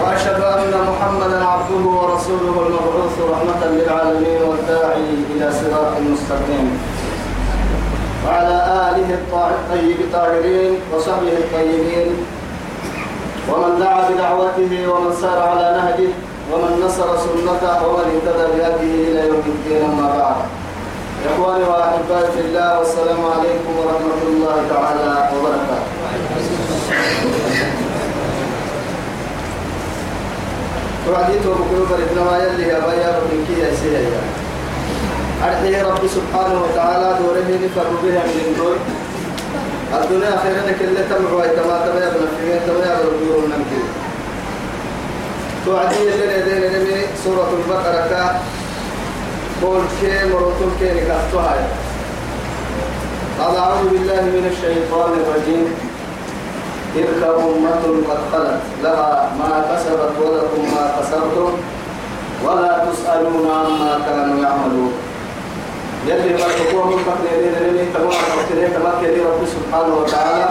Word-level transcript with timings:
وأشهد 0.00 0.40
أن 0.40 0.72
محمدا 0.90 1.38
عبده 1.44 1.84
ورسوله 2.00 2.54
المبعوث 2.66 3.14
رحمة 3.32 3.62
للعالمين 3.74 4.42
والداعي 4.48 5.08
إلى 5.30 5.46
صراط 5.60 5.94
مستقيم. 6.12 6.66
وعلى 8.26 8.56
آله 8.88 9.08
الطيب 9.20 9.98
الطاهرين 10.00 10.72
وصحبه 10.92 11.36
الطيبين. 11.44 12.10
ومن 13.50 13.72
دعا 13.80 14.00
بدعوته 14.08 14.72
ومن 14.92 15.12
سار 15.20 15.38
على 15.38 15.66
نهجه 15.78 16.12
ومن 16.52 16.70
نصر 16.84 17.08
سنته 17.24 17.86
ومن 17.88 18.06
اهتدى 18.12 18.46
بهديه 18.52 19.12
إلى 19.12 19.20
يوم 19.28 19.42
الدين 19.46 19.82
أما 19.90 20.08
بعد. 20.18 20.38
إخواني 21.30 21.64
وأحبائي 21.64 22.32
في 22.34 22.40
الله 22.40 22.78
والسلام 22.78 23.20
عليكم 23.34 23.72
ورحمة 23.78 24.20
الله 24.28 24.56
تعالى 24.74 25.12
وبركاته. 25.34 25.89
وعديت 31.08 31.46
برد 31.90 32.12
ما 32.26 32.38
يلي 32.38 32.68
يا 32.68 32.78
بيا 32.78 33.10
من 33.30 33.44
كي 33.48 33.56
يسيا 33.62 34.20
أرحي 35.44 35.82
ربي 35.82 36.08
سبحانه 36.08 36.62
وتعالى 36.64 37.18
دوره 37.20 37.48
نفر 37.64 37.88
بها 38.02 38.22
من 38.24 38.54
دور 38.58 38.76
الدنيا 39.94 40.34
خيرا 40.42 40.62
كل 40.80 40.96
تمر 41.10 41.34
ويتما 41.34 41.76
تما 41.86 42.06
ابن 42.08 42.26
فيه 42.36 42.58
تما 42.66 42.86
ابن 42.94 43.08
الدور 43.14 43.42
نمكي 43.52 43.82
توعدي 45.66 45.96
اللي 46.14 46.42
دين 46.42 46.62
نمي 46.72 47.00
سورة 47.24 47.50
البقرة 47.58 48.40
قول 49.62 49.82
كي 50.00 50.12
مرتون 50.32 50.72
كي 50.80 50.90
نكافتها 50.94 51.56
أعوذ 53.40 53.88
بالله 53.90 54.20
من 54.22 54.44
الشيطان 54.52 55.10
الرجيم. 55.12 55.89
تلك 56.94 57.22
أمة 57.22 57.84
قد 58.08 58.20
خلت 58.32 58.60
لها 58.82 59.30
ما 59.38 59.64
كسبت 59.70 60.14
ولكم 60.20 60.62
ما 60.74 60.84
كسبتم 60.96 61.52
ولا 62.44 62.84
تسألون 62.86 63.46
عما 63.50 64.00
كانوا 64.06 64.42
يعملون. 64.42 64.92
يلي 66.06 66.32
ما 66.32 66.48
تقوم 66.58 66.88
من 66.92 67.02
فقر 67.04 67.24
يدين 67.34 67.52
لمن 67.52 67.90
تقوم 67.94 68.10
فقر 68.10 68.68
كما 68.74 68.92
كيدي 69.00 69.20
رب 69.20 69.42
سبحانه 69.46 69.94
وتعالى. 69.94 70.48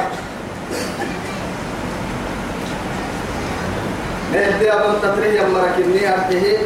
نهدي 4.34 4.74
أبن 4.74 4.94
تطريح 5.02 5.44
مركني 5.54 6.14
أرحيه 6.14 6.58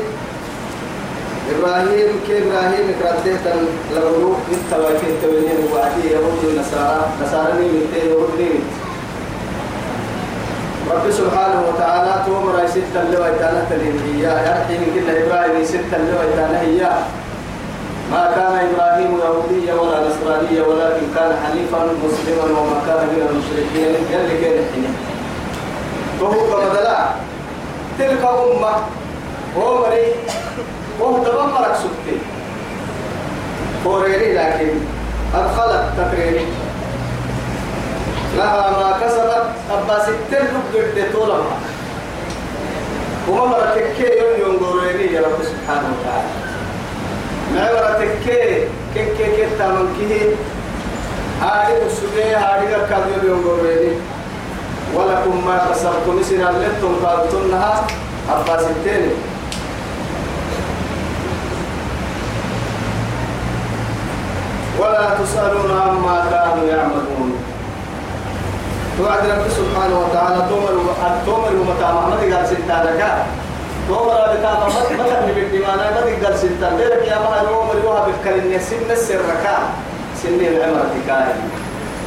إبراهيم 1.54 2.10
كإبراهيم 2.28 2.96
كرتيه 3.00 3.46
لغلو 3.96 4.36
إنت 4.52 4.72
وكيت 4.80 5.16
توينين 5.22 5.60
وعدي 5.74 6.08
يهود 6.12 6.44
النصارى. 6.44 7.06
نصارى 7.24 7.54
نيمتي 7.54 8.08
يهود 8.08 8.30
نيمتي. 8.40 8.83
رب 10.92 11.12
سبحانه 11.12 11.64
وتعالى 11.70 12.14
تومر 12.26 12.62
أي 12.62 12.68
ستة 12.68 13.02
اللي 13.02 13.18
ويتانا 13.18 13.66
تلين 13.70 14.00
هي. 14.06 14.24
يرحي 14.24 14.76
إبراهيم 15.24 15.66
ستة 15.66 15.96
اللي 15.96 16.14
ويتانا 16.20 16.62
هي. 16.62 16.82
ما 18.12 18.32
كان 18.36 18.54
إبراهيم 18.68 19.20
يهوديا 19.20 19.74
ولا 19.74 19.98
نصرانيا 20.08 20.64
ولكن 20.68 21.06
كان 21.16 21.32
حنيفا 21.44 21.80
مسلما 22.04 22.60
وما 22.60 22.78
كان 22.88 23.02
من 23.08 23.20
المشركين. 23.30 23.96
قال 24.12 24.24
لي 24.30 24.38
كان 24.42 24.66
حين 24.74 24.94
وهو 26.22 26.40
كمدلا 26.52 27.00
تلك 28.00 28.24
أمة. 28.24 28.74
ومري 29.58 30.06
وهو 31.00 31.24
تبمرك 31.24 31.76
سبتي. 31.76 32.18
فوريري 33.84 34.34
لكن. 34.34 34.70
أدخلت 35.36 35.84
تقريبا 35.98 36.46
لها 38.38 38.70
ما 38.72 38.98
كسبت 39.02 39.46
أبا 39.72 40.04
ستين 40.04 40.48
رب 40.76 41.14
طولها 41.14 41.58
وما 43.30 43.46
مرتكي 43.46 44.04
يوم 44.20 44.40
يوم 44.40 44.56
قريني 44.66 45.14
يا 45.14 45.22
رب 45.22 45.40
سبحانه 45.44 45.88
وتعالى. 45.94 46.32
ما 47.54 47.64
مرتكي 47.74 48.68
كن 48.96 49.06
كن 49.18 49.30
كن 49.38 49.58
تامن 49.60 49.88
كيه. 50.00 50.36
هاري 51.42 51.74
مسجى 51.86 52.36
هاري 52.36 52.68
كاد 52.90 53.24
يوم 53.24 53.44
قريني 53.48 53.94
ولكم 54.96 55.46
ما 55.46 55.58
كسبتم 55.72 56.24
سنة 56.24 56.52
لتم 56.52 57.06
قابتنها 57.06 57.86
أبا 58.30 58.58
ستين. 58.58 59.12
ولا 64.80 65.10
تسألون 65.20 65.72
عما 65.82 66.26
كانوا 66.32 66.68
يعملون. 66.68 67.53
توعد 68.98 69.26
رب 69.26 69.48
سبحانه 69.50 69.98
وتعالى 70.00 70.40
تومر 70.50 70.74
تومر 71.26 71.52
ومتى 71.60 71.88
محمد 71.96 72.34
قال 72.34 72.48
ستانك 72.48 73.02
تومر 73.88 74.22
بتاع 74.38 74.54
محمد 74.68 74.86
تبني 75.10 75.32
بالدمانا 75.36 75.86
ما 75.96 76.02
تقدر 76.02 76.36
ستان 76.38 76.78
لك 76.78 77.08
يا 77.08 77.18
ما 77.18 77.42
يومر 77.50 77.76
يوها 77.84 78.06
بالكلمة 78.06 78.58
سن 78.58 78.92
السركا 78.92 79.58
سن 80.24 80.40
العمر 80.40 80.86
تكاي 80.94 81.34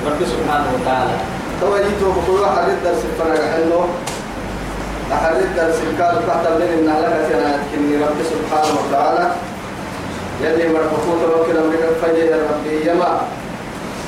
رب 0.06 0.20
سبحانه 0.32 0.68
وتعالى. 0.74 1.16
تو 1.60 1.76
جيتوا 1.76 2.12
بقول 2.16 2.40
واحد 2.40 2.68
الدرس 2.68 3.02
الفرق 3.10 3.42
حلو؟ 3.52 3.80
أحد 5.12 5.36
الدرس 5.36 5.78
الكال 5.90 6.14
تحت 6.28 6.44
الليل 6.52 6.72
إن 6.72 6.88
كتير 6.92 7.42
كني. 7.72 7.96
رب 8.04 8.18
سبحانه 8.32 8.74
وتعالى. 8.80 9.24
يلي 10.42 10.68
مرفقوت 10.68 11.20
وكل 11.34 11.56
أمريكا 11.56 11.88
فجأة 12.02 12.36
ربي. 12.50 12.90
يما 12.90 13.20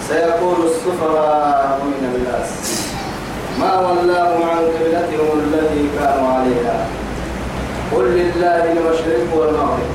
سيقول 0.08 0.56
السفراء 0.66 1.80
من 1.84 2.02
الناس 2.14 2.48
ما 3.60 3.80
ولاهم 3.80 4.42
عن 4.42 4.56
قبلتهم 4.56 5.41
التي 5.41 5.82
كانوا 5.98 6.28
عليها. 6.28 6.86
قل 7.92 8.04
لله 8.04 8.72
المشرق 8.72 9.26
والمغرب 9.34 9.91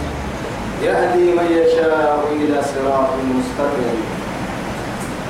يهدي 0.83 1.31
من 1.31 1.47
يشاء 1.51 2.19
إلى 2.31 2.61
صراط 2.61 3.09
مستقيم. 3.35 3.97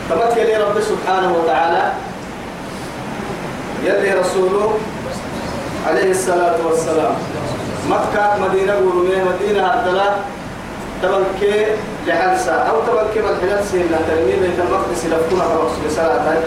تمكن 0.09 0.61
رب 0.61 0.81
سبحانه 0.81 1.33
وتعالى. 1.38 1.91
يلي 3.83 4.13
رسوله 4.19 4.73
عليه 5.88 6.11
الصلاة 6.11 6.55
والسلام 6.65 7.15
مكة 7.89 8.38
مدينة 8.47 8.73
ورمية 8.73 9.23
مدينة 9.23 9.67
هردلة 9.67 10.15
تبكي 11.01 11.65
لحنسا 12.07 12.53
أو 12.53 12.75
تبكي 12.87 13.19
من 13.21 13.35
حنسا 13.41 13.77
إن 13.77 13.95
تلميذ 14.07 14.39
بيت 14.39 14.59
المقدس 14.59 15.05
لفكونا 15.05 15.43
فرسول 15.43 15.91
صلاة 15.91 16.37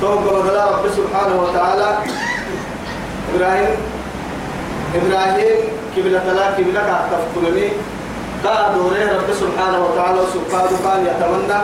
توقع 0.00 0.40
بدلا 0.40 0.64
رب 0.64 0.86
سبحانه 0.96 1.42
وتعالى 1.42 1.88
إبراهيم 3.34 3.76
إبراهيم 4.94 5.58
قبلة 5.96 6.32
لا 6.32 6.46
قبلة 6.46 6.80
كأتفكنني 6.88 7.68
قال 8.44 8.74
دوره 8.74 9.04
رب 9.18 9.30
سبحانه 9.42 9.78
وتعالى 9.86 10.20
سبحانه 10.34 10.70
كان 10.84 11.00
يتمنى 11.06 11.58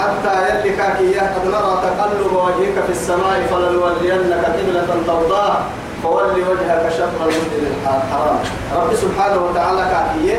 حتى 0.00 0.32
يلك 0.48 0.96
كي 0.98 1.18
قد 1.18 1.44
نرى 1.46 1.72
تقلب 1.82 2.32
وجهك 2.32 2.84
في 2.86 2.92
السماء 2.92 3.46
فلنولينك 3.50 4.44
قبلة 4.44 5.02
ترضاها 5.06 5.60
فول 6.02 6.30
وجهك 6.32 6.92
شطر 6.96 7.22
المسجد 7.24 7.72
الحرام. 7.82 8.38
رب 8.76 8.94
سبحانه 8.94 9.40
وتعالى 9.50 9.82
كاكيه 9.92 10.36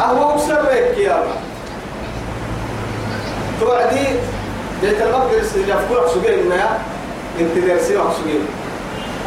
أهو 0.00 0.38
سرك 0.38 0.94
يا 0.98 1.12
رب. 1.16 1.36
توعدي 3.60 4.06
بيت 4.82 5.02
المقدس 5.02 5.56
يفكر 5.56 6.08
سجين 6.14 6.48
ما 6.48 6.78
إنت 7.40 7.58
درسي 7.66 7.94
سجين 7.94 8.42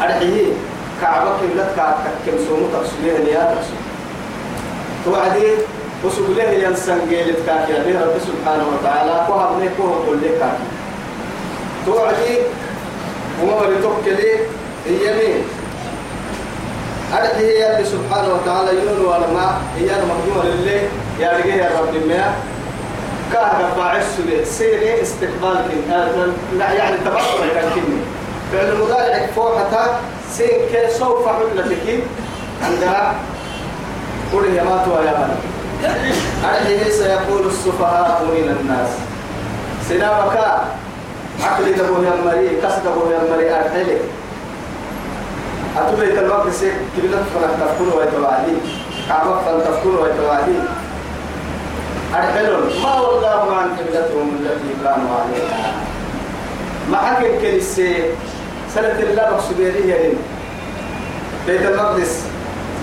أرحيه 0.02 0.52
كعبة 1.00 1.30
كبلت 1.40 1.70
كم 2.26 2.38
سومو 2.48 2.66
تقصدين 2.72 3.26
يا 3.26 3.54
تقصد. 3.54 3.80
توعدي 5.04 5.50
وسجله 6.04 6.50
ينسن 6.50 6.98
جيلت 7.08 7.38
كاكي 7.46 7.72
به 7.72 8.00
رب 8.00 8.14
سبحانه 8.28 8.64
وتعالى 8.72 9.24
كوها 9.26 9.50
بني 9.52 9.68
كوها 9.76 9.98
كل 10.06 10.20
كاكي 10.40 10.66
توعدي 11.86 12.38
وما 13.42 13.52
هي 13.62 13.68
مين 13.68 14.38
أرحيه 17.38 17.58
يا 17.58 17.84
سبحانه 17.84 18.34
وتعالى 18.34 18.70
ينون 18.70 19.06
ولما 19.06 19.58
هي 19.76 19.90
المقدومة 19.90 20.44
لله 20.44 20.82
يا 21.20 21.38
رجيه 21.38 21.54
يا 21.54 21.70
رب 21.80 21.94
المياه 21.94 22.32
كهرباء 23.32 23.74
باعث 23.76 24.20
سيري 24.44 25.02
استقبال 25.02 25.64
لا 26.58 26.72
يعني 26.72 26.96
تبصر 26.96 27.48
كني 27.74 28.00
فعل 28.52 28.68
المضارع 28.68 29.26
فوحة 29.36 30.00
سين 30.32 30.60
كي 30.72 30.90
سوف 30.98 31.28
حلتك. 31.28 32.02
عندها 32.62 33.14
قل 34.32 34.54
يا 34.54 34.62
ماتوا 34.62 35.00
يا 35.02 35.12
من 35.18 35.36
أرحيه 36.44 36.90
سيقول 36.90 37.46
السفهاء 37.46 38.24
من 38.24 38.56
الناس. 38.60 38.88
سلامك. 39.88 40.38
عقل 41.42 41.72
دبو 41.72 42.02
يا 42.02 42.12
مري 42.24 42.48
دبو 42.84 43.10
يا 43.10 43.20
مري 43.30 43.50
أرحيه 45.78 45.88
أتبعت 45.90 46.18
المقدس 46.24 46.64
كبلت 46.96 47.24
فرح 47.34 47.50
تفكون 47.60 47.88
ويتوعدي 47.98 48.52
كعبة 49.08 49.38
فلتفكون 49.38 49.94
ويتوعدي 49.94 50.58
أرحلون 52.14 52.82
ما 52.82 53.00
والله 53.00 53.56
عن 53.56 53.68
قبلتهم 53.76 54.38
التي 54.40 54.84
كانوا 54.84 55.10
عليها. 55.20 55.72
ما 56.90 56.96
حكم 56.96 57.38
كنيسة 57.42 57.94
سنة 58.74 58.98
الله 59.00 59.30
بخسبيرية 59.30 60.12
بيت 61.46 61.62
المقدس. 61.62 62.24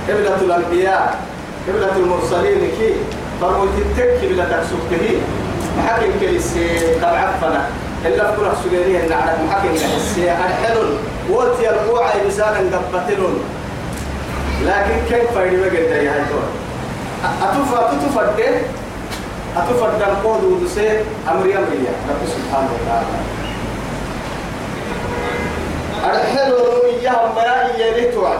قبلة 0.09 0.41
الأنبياء؟ 0.41 1.19
قبلة 1.67 1.95
المرسلين؟ 1.95 2.59
كي؟ 2.79 2.93
فرموا 3.41 3.65
تتك 3.65 4.25
قبلة 4.25 4.43
تكسبته 4.43 5.21
ما 5.77 5.83
حكم 5.83 6.11
كنيسة 6.21 6.67
قد 6.97 7.03
عفنا. 7.03 7.65
إلا 8.05 8.31
في 8.31 8.37
كل 8.37 8.45
سجيريه 8.63 9.03
إن 9.03 9.11
على 9.13 9.37
محكم 9.47 9.67
كنيسة 9.67 10.31
أرحلون 10.31 10.97
وتي 11.29 11.69
القوع 11.69 12.07
بسانا 12.27 12.77
قبتلون 12.77 13.43
لكن 14.65 14.95
كيف 15.09 15.31
فايدة 15.35 15.69
بقى 15.69 16.05
يا 16.05 16.11
هاي 16.11 16.21
أتوفى 17.43 17.75
أتوفى 17.75 18.21
أتفردن 19.57 20.15
قود 20.23 20.43
ودسي 20.43 20.89
أمري 21.31 21.57
أمري 21.57 21.87
رب 22.09 22.21
سبحانه 22.27 22.69
وتعالى. 22.75 23.07
الحلو 26.05 26.57
إياهم 26.85 27.35
ما 27.35 27.69
يليتوان 27.77 28.37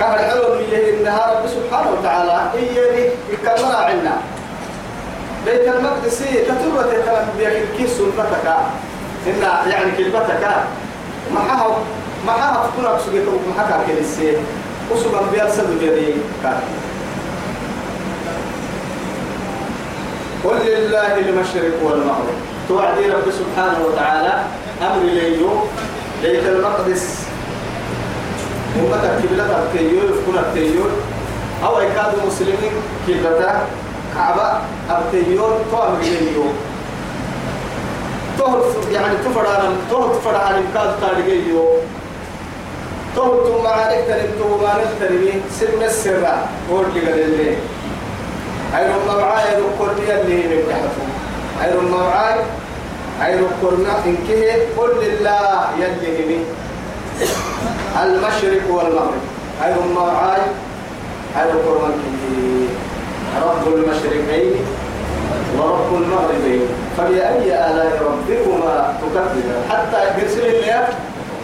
قهر 0.00 0.18
حلو 0.18 0.54
إيه 0.54 1.00
إنها 1.00 1.32
رب 1.32 1.46
سبحانه 1.46 1.90
وتعالى. 1.90 2.50
إيالي 2.54 3.10
يكمل 3.32 3.74
عنا. 3.74 4.16
بيت 5.44 5.68
المقدس 5.68 6.18
تتوبة 6.18 6.82
تتلم 6.82 7.28
بيكي 7.38 7.86
سنتك؟ 7.86 8.46
إن 9.26 9.42
يعني 9.70 9.90
كلمتك. 9.96 10.44
معها 11.34 11.78
معها 12.26 12.66
تكون 12.66 12.86
أكسجيتك 12.86 13.28
محكا 13.48 13.80
كنسي 13.86 14.36
وسبا 14.90 15.20
بيرسل 15.32 15.66
كان 16.42 16.60
قل 20.44 20.56
لله 20.66 21.14
المشرق 21.18 21.82
والمغرب. 21.82 22.38
توعدي 22.68 23.10
رب 23.10 23.28
سبحانه 23.30 23.78
وتعالى 23.86 24.42
أمر 24.82 25.02
ليو 25.02 25.48
بيت 26.22 26.44
المقدس. 26.44 27.24
أمتك 28.76 29.10
كبلة 29.22 29.58
التيو 29.62 29.98
يفكون 30.10 30.38
التيو 30.38 30.84
أو 31.64 31.78
إكاد 31.78 32.14
المسلمين 32.22 32.72
كبلة 33.08 33.66
كعبة 34.16 34.48
التيو 34.90 35.48
تو 35.70 35.76
أمر 35.82 36.02
ليو 36.02 36.44
تهر 38.38 38.60
يعني 38.92 39.16
تفرع 39.24 39.58
تهر 39.90 40.14
تفرع 40.14 40.38
عن 40.38 40.54
إمكاد 40.54 40.90
تارجيو 41.00 41.68
تهر 43.16 43.34
ثم 43.46 43.66
عليك 43.66 44.04
تريم 44.08 44.30
تو 44.38 44.56
ما 44.62 44.74
نترمي 44.84 45.32
سر 45.60 45.84
السر 45.86 46.24
قول 46.70 46.86
لي 46.94 47.00
قال 47.00 47.30
لي. 47.38 47.56
أي 48.76 48.84
رب 48.90 49.06
معاي 49.06 49.44
ركورني 49.62 50.20
اللي 50.20 50.62
تحته 50.62 51.04
أي 51.62 51.70
رب 51.76 51.90
معاي 51.90 52.40
أي 53.24 53.40
ركورنا 53.40 53.92
إنكه 54.06 54.52
قل 54.78 54.90
لله 55.02 55.64
يلي 55.78 56.10
همي 56.24 56.38
المشرق 58.02 58.70
والمغرب. 58.70 59.22
أي 59.64 59.72
رب 59.72 59.90
معاي 59.96 60.40
أي 61.38 61.44
ركورنا 61.50 61.94
رب 63.42 63.74
المشرقين 63.74 64.54
ورب 65.58 65.90
المغربين. 66.02 66.66
فبأي 66.98 67.46
آلاء 67.54 68.02
ربكما 68.06 68.94
تكذبان؟ 69.02 69.62
حتى 69.70 70.20
يرسل 70.22 70.42
لي 70.50 70.84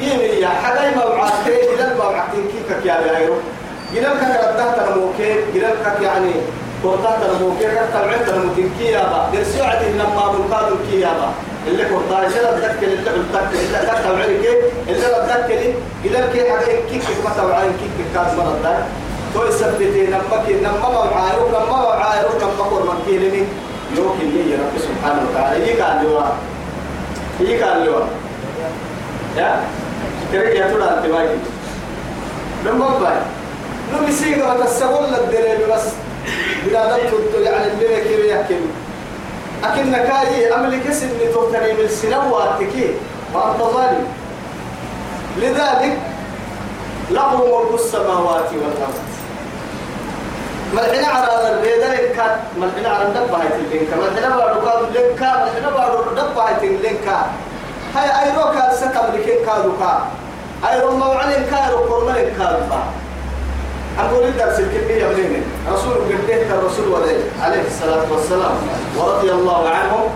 إيه 0.00 0.42
يا 0.42 0.48
حدا 0.48 0.96
ما 0.96 1.04
وعدتين 1.04 1.74
إلى 1.74 1.94
ما 1.98 2.04
وعدتين 2.04 2.44
كيف 2.52 2.84
يا 2.86 2.96
بيرو 3.02 3.34
إلى 3.92 4.06
كك 4.20 4.32
ردها 4.48 4.74
تنموكين 4.78 5.36
إلى 5.54 5.68
كك 5.84 6.02
يعني 6.02 6.32
كورتا 6.82 7.18
تنموكين 7.22 7.68
كك 7.70 7.88
تبعت 7.94 8.22
تنموكين 8.28 8.70
يا 8.80 9.02
با. 9.02 9.28
درسوا 9.32 9.66
عدي 9.66 9.88
لما 9.92 10.24
بنقاد 10.32 10.72
كي 10.90 11.00
يا 11.00 11.08
با. 11.08 11.28
اللي 11.68 11.84
كورتا 11.84 12.26
إذا 12.26 12.50
ردك 12.50 12.82
اللي 12.82 12.96
كك 12.96 13.12
تبعت 13.32 13.50
كي 13.52 14.52
اللي 14.88 15.06
ردك 15.18 15.50
لي 15.50 15.74
إلى 16.04 16.18
كي 16.32 16.50
حدا 16.50 16.66
كيك 16.90 17.02
ما 17.24 17.30
تبعت 17.36 17.64
كيك 17.80 18.06
كاس 18.14 18.30
مرضى 18.38 18.74
تو 19.34 19.44
يثبتي 19.44 20.06
نما 20.06 20.44
كي 20.46 20.54
نما 20.54 20.88
ما 20.88 20.98
وعايرو 20.98 21.48
نما 21.48 21.66
ما 21.66 21.78
وعايرو 21.86 22.30
نما 22.42 22.64
كور 22.70 22.82
من 22.82 23.02
كي 23.06 23.18
لمين 23.18 23.48
يوكي 23.96 24.24
لي 24.24 24.54
رب 24.54 24.74
سبحانه 24.78 25.22
وتعالى. 25.30 25.70
يقال 25.70 26.04
لوا؟ 26.04 26.22
يقال 27.40 27.86
لوا؟ 27.86 28.00
يا؟ 29.36 29.60
كريك 30.32 30.54
يا 30.54 30.66
ترى 30.70 30.84
أنت 30.84 31.06
باقي 31.06 31.36
باي. 33.00 33.20
لو 33.92 34.06
بيسيغا 34.06 34.54
وتسول 34.54 35.14
الدليل 35.14 35.60
بس. 35.72 35.86
بلا 36.66 36.96
دم 36.96 37.42
يعني 37.42 37.72
اللي 37.72 38.00
كيف 38.00 38.24
يحكم. 38.24 38.62
أكن 39.64 39.92
كاي 39.92 40.54
أملك 40.54 40.86
اسم 40.86 41.08
تغتني 41.34 41.72
من 41.72 41.88
سنوات 41.88 42.60
تكي 42.60 42.94
وأنت 43.34 43.58
ظالم. 43.58 44.06
لذلك 45.38 45.98
له 47.10 47.36
ملك 47.36 47.74
السماوات 47.74 48.48
والأرض. 48.52 49.09
ملحنا 50.74 51.06
على 51.06 51.52
الريدة 51.52 51.86
لنكا 51.88 52.40
ملحنا 52.60 52.88
على 52.88 53.06
الدبة 53.06 53.36
هاي 53.36 53.48
تلينكا 53.70 53.96
ملحنا 53.96 54.36
بارو 54.36 54.60
كادو 54.60 54.84
لنكا 54.94 55.44
ملحنا 55.44 55.70
بارو 55.70 56.02
الدبة 56.10 56.42
هاي 56.48 56.54
تلينكا 56.60 57.18
هاي 57.94 58.08
أيرو 58.24 58.44
كاد 58.52 58.72
ستم 58.74 59.06
لكين 59.14 59.46
كادو 59.46 59.72
كا 59.80 60.06
أيرو 60.70 60.90
موعلين 60.96 61.42
كادو 61.50 61.76
قرمالين 61.76 62.28
كادو 62.38 62.62
كا 62.70 62.80
أقول 63.98 64.24
الدرس 64.24 64.60
الكبير 64.60 64.96
يبنين 64.96 65.44
رسول 65.72 65.94
قديه 65.94 66.54
الرسول 66.54 66.94
عليه 67.42 67.62
الصلاة 67.66 68.12
والسلام. 68.12 68.54
ورضي 68.96 69.30
الله 69.32 69.68
عنه. 69.68 70.08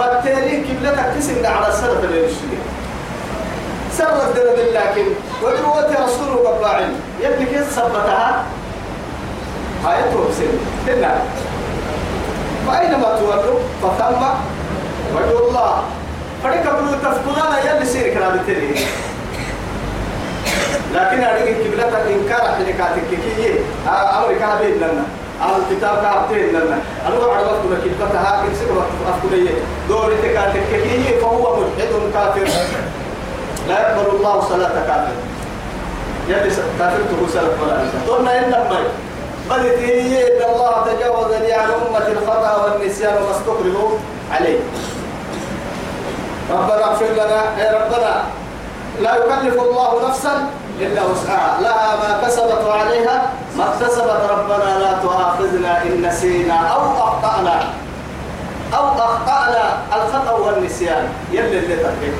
بكتيرين 0.00 0.64
كبلتك 0.64 1.04
تسند 1.18 1.44
على 1.46 1.68
السنة 1.68 1.98
اللي 2.04 2.24
يشتري 2.26 2.58
سر 3.98 4.28
الدرب 4.28 4.58
لكن 4.74 5.06
ودروة 5.42 6.04
رسول 6.04 6.46
قباعين 6.46 7.00
يبني 7.20 7.46
كيف 7.46 7.70
ثبتها 7.70 8.44
آيته 9.86 10.28
بسن 10.28 10.52
هنا 10.88 11.14
فأينما 12.66 13.18
تولوا 13.18 13.58
فثم 13.82 14.22
وجه 15.14 15.48
الله. 15.48 15.82
فريق 16.42 16.62
بلو 16.62 16.92
تفقدنا 17.02 17.58
يلي 17.58 17.86
سير 17.86 18.14
كلام 18.14 18.34
التري 18.34 18.74
لكن 20.94 21.24
أريد 21.24 21.56
كبلة 21.64 21.94
إنكار 22.14 22.40
حركاتك 22.40 23.10
كي. 23.10 23.58
أمريكا 23.88 24.58
بين 24.60 24.76
لنا. 24.76 25.04
أو 25.42 25.50
الكتاب 25.56 26.02
كابتين 26.02 26.48
لنا. 26.48 26.78
أنا 27.06 27.26
بعد 27.26 27.44
وقت 27.44 27.64
ما 27.70 27.76
كتبتها 27.84 28.42
كنت 28.42 28.56
سكوا 28.56 28.82
أفكارية 29.08 29.50
دور 29.88 30.12
تكاتك 30.22 30.62
كي. 30.72 31.20
فهو 31.20 31.56
ملحد 31.56 31.92
كافر. 32.14 32.48
لا 33.68 33.80
يقبل 33.80 34.16
الله 34.16 34.40
صلاة 34.40 34.86
كافر. 34.86 35.16
يلي 36.28 36.50
كافر 36.78 37.00
تقول 37.10 37.28
صلاة 37.32 37.56
ولا 37.62 38.16
قلنا 38.16 38.38
إن 38.38 38.54
هي 39.50 40.26
إن 40.26 40.54
الله 40.54 40.86
تجاوز 40.86 41.32
لي 41.32 41.52
عن 41.52 41.68
أمة 41.70 42.06
الخطأ 42.06 42.64
والنسيان 42.64 43.22
وما 43.22 43.30
استقربوا 43.30 43.98
عليه. 44.32 44.58
ربنا 46.50 46.84
اغفر 46.84 47.06
لنا 47.06 47.58
يا 47.58 47.84
ربنا 47.84 48.22
لا 49.00 49.16
يكلف 49.16 49.62
الله 49.62 50.08
نفسا 50.08 50.46
إلا 50.80 51.02
وسعها. 51.02 51.60
لها 51.60 51.96
ما 51.96 52.26
كسبت 52.26 52.64
وعليها 52.66 53.30
ما 53.56 53.74
اكتسبت. 53.74 54.20
ربنا 54.30 54.78
لا 54.78 54.98
تؤاخذنا 55.02 55.82
إن 55.82 56.02
نسينا 56.08 56.54
أو 56.54 56.80
أخطأنا 56.80 57.60
أو 58.74 58.88
أخطأنا 58.88 59.78
الخطأ 59.96 60.32
والنسيان. 60.32 61.08
يلي 61.32 61.58
اللي 61.58 61.76
تركه 61.76 62.14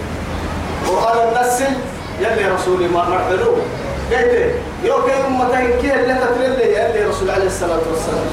قرآن 0.88 1.28
النسل 1.28 1.72
يلي 2.20 2.48
رسولي 2.54 2.88
ما 2.88 3.04
مرحلوه 3.08 3.56
كيف 4.12 4.52
يو 4.84 5.04
كي 5.04 5.12
أمتين 5.26 5.80
كي 5.80 5.94
اللي 5.94 6.14
تترلي 6.14 6.66
يلي 6.76 7.04
رسول 7.04 7.30
عليه 7.30 7.46
الصلاة 7.46 7.80
والسلام. 7.90 8.28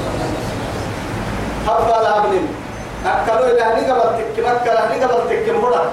حبا 1.66 1.96
لا 2.04 2.18
ابن 2.18 2.46
أكلوا 3.06 3.50
إلى 3.50 3.62
هني 3.62 3.90
قبل 3.90 4.24
تكم 4.36 4.46
أكل 4.48 4.70
هني 4.70 5.04
قبل 5.04 5.30
تكم 5.30 5.60
مرة. 5.60 5.92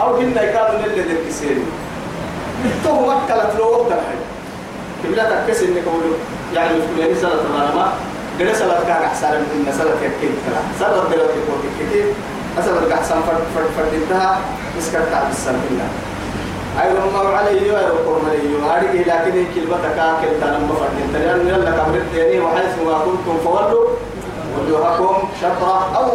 أو 0.00 0.16
هنا 0.16 0.42
يكادوا 0.42 0.80
اللي 0.84 1.02
ذلك 1.02 1.30
سيري 1.30 1.64
تو 2.84 2.92
مكلت 2.92 3.52
له 3.58 3.64
وقت 3.64 3.86
الحين. 3.86 4.22
كبلا 5.04 5.46
تكسر 5.46 5.64
إنك 5.64 5.84
قولوا 5.84 6.16
يعني 6.54 6.74
فلاني 6.96 7.14
سنة 7.14 7.30
ما 7.76 7.92
قد 8.40 8.52
سنة 8.52 8.74
كان 8.88 9.02
أحسن 9.02 9.28
من 9.28 9.72
سنة 9.78 9.90
يكين 10.06 10.34
كلا 10.44 10.60
سنة 10.80 11.02
بلد 11.10 11.30
يكون 11.40 11.60
كتير 11.80 12.06
أسأل 12.58 12.92
أحسن 12.92 13.14
فرد 13.14 13.44
فرد 13.54 13.70
فرد 13.76 13.94
انتهى. 13.94 14.36
مسكت 14.78 15.04
تعب 15.12 15.30
السنة 15.30 15.58
أي 16.82 16.88
رمى 16.88 17.36
علي 17.36 17.66
يا 17.68 17.88
رب 17.88 18.08
علي 18.28 18.48
هذه 18.70 18.98
لكن 19.10 19.46
كلمة 19.54 19.84
كاكل 19.96 20.40
تنم 20.40 20.68
بفرد. 20.70 20.96
تلان 21.14 21.48
يلا 21.48 21.70
كبرت 21.70 22.14
يعني 22.14 22.40
وحيث 22.40 22.74
ما 22.86 22.98
كنتم 23.04 23.38
فولوا 23.44 23.88
وجوهكم 24.58 25.28
شطرة 25.40 25.96
أو 25.96 26.08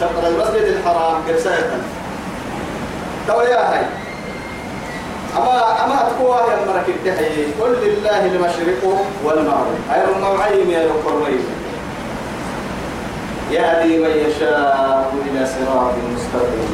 شطر 0.00 0.28
المسجد 0.28 0.62
الحرام 0.62 1.16
كرسالة 1.26 1.78
تو 3.28 3.40
يا 3.40 3.72
هاي 3.72 3.84
أما 5.36 5.84
أما 5.84 5.96
تقوى 6.10 6.36
يا 6.36 6.66
مرك 6.66 6.88
التحيي 6.88 7.46
قل 7.60 7.72
لله 7.82 8.26
المشرق 8.26 8.82
والمغرب. 9.24 9.78
أي 9.94 10.00
رمى 10.14 10.42
علي 10.42 10.72
يا 10.72 10.88
رب 10.88 11.22
علي 11.24 11.38
يهدي 13.50 13.98
من 13.98 14.10
يشاء 14.10 15.12
إلى 15.26 15.46
صراط 15.46 15.94
مستقيم. 16.14 16.70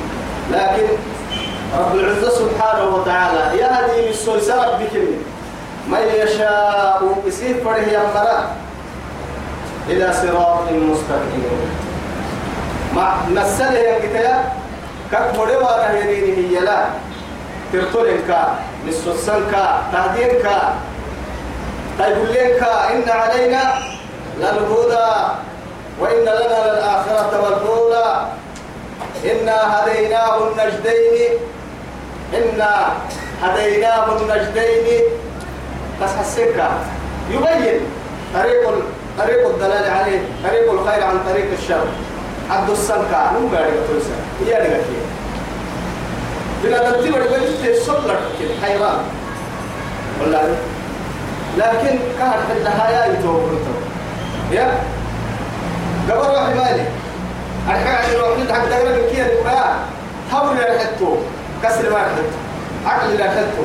لكن 0.52 0.88
رب 1.76 1.94
العزة 1.94 2.30
سبحانه 2.30 2.96
وتعالى. 2.96 3.58
يهدي 3.60 4.06
من 4.06 4.12
سلسلة 4.12 4.78
بكلمة 4.80 5.20
من 5.88 6.04
يشاء 6.14 7.02
يسير 7.26 7.64
فره 7.64 7.76
يمرا 7.76 8.56
إلى 9.88 10.12
صراط 10.12 10.72
مستقيم. 10.72 11.70
ما 12.94 13.16
نسله 13.34 13.78
ينقتيا 13.78 14.52
كفر 15.12 15.48
وأنا 15.62 15.90
هيريني 15.90 16.56
هي 16.56 16.60
لا. 16.60 16.84
ترتلنك 17.72 18.30
نسوسنك 18.88 19.52
تهدينك 19.92 20.46
تيقولنك 21.98 22.62
إن 22.62 23.08
علينا 23.08 23.62
للهدى 24.38 25.10
وإن 26.00 26.22
لنا 26.22 26.58
للآخرة 26.66 27.32
والأولى. 27.42 28.26
إنا 29.25 29.58
هديناه 29.75 30.38
النجدين. 30.48 31.32
إنا 32.35 32.92
هديناه 33.42 34.06
النجدين 34.16 35.02
بس 36.02 36.11
حسيك 36.20 36.64
يبين 37.30 37.80
طريق 38.35 38.70
طريق 39.18 39.49
الدلال 39.49 39.90
عليه 39.90 40.20
طريق 40.44 40.73
الخير 40.73 41.04
عن 41.04 41.18
طريق 41.30 41.47
الشر. 41.58 41.85
عبد 42.50 42.70
السنكا 42.70 43.32
مو 43.32 43.56
قاعد 43.56 43.73
يقول 43.73 44.02
هي 44.47 44.54
رجعت 44.54 44.85
بلا 46.64 46.90
ترتيب 46.90 47.14
رجعت 47.14 47.76
سلك 47.87 48.20
حيران 48.62 48.99
والله. 50.20 50.56
لكن 51.58 51.99
كان 52.18 52.32
في 52.49 52.58
النهاية 52.58 53.12
يتوب 53.12 53.42
يا؟ 54.52 54.73
قبل 56.11 56.28
روح 56.28 56.49
مالي. 56.49 56.85
الحاجة 57.68 58.12
يروح 58.12 58.38
ندحك 58.38 58.68
دائما 58.68 58.90
من 58.90 59.11
كيا 59.12 59.26
الكباء 59.26 59.76
حول 60.32 60.56
لا 60.56 60.78
حتو 60.78 61.16
كسر 61.62 61.90
ما 61.90 61.98
حتو 61.98 62.22
عقل 62.86 63.16
لا 63.16 63.30
حتو 63.30 63.64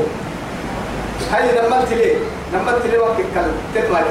هاي 1.32 1.52
لما 1.60 1.86
تلي 1.90 2.16
لما 2.54 2.72
تلي 2.84 2.98
وقت 2.98 3.20
الكلام 3.20 3.52
تطلع 3.76 4.02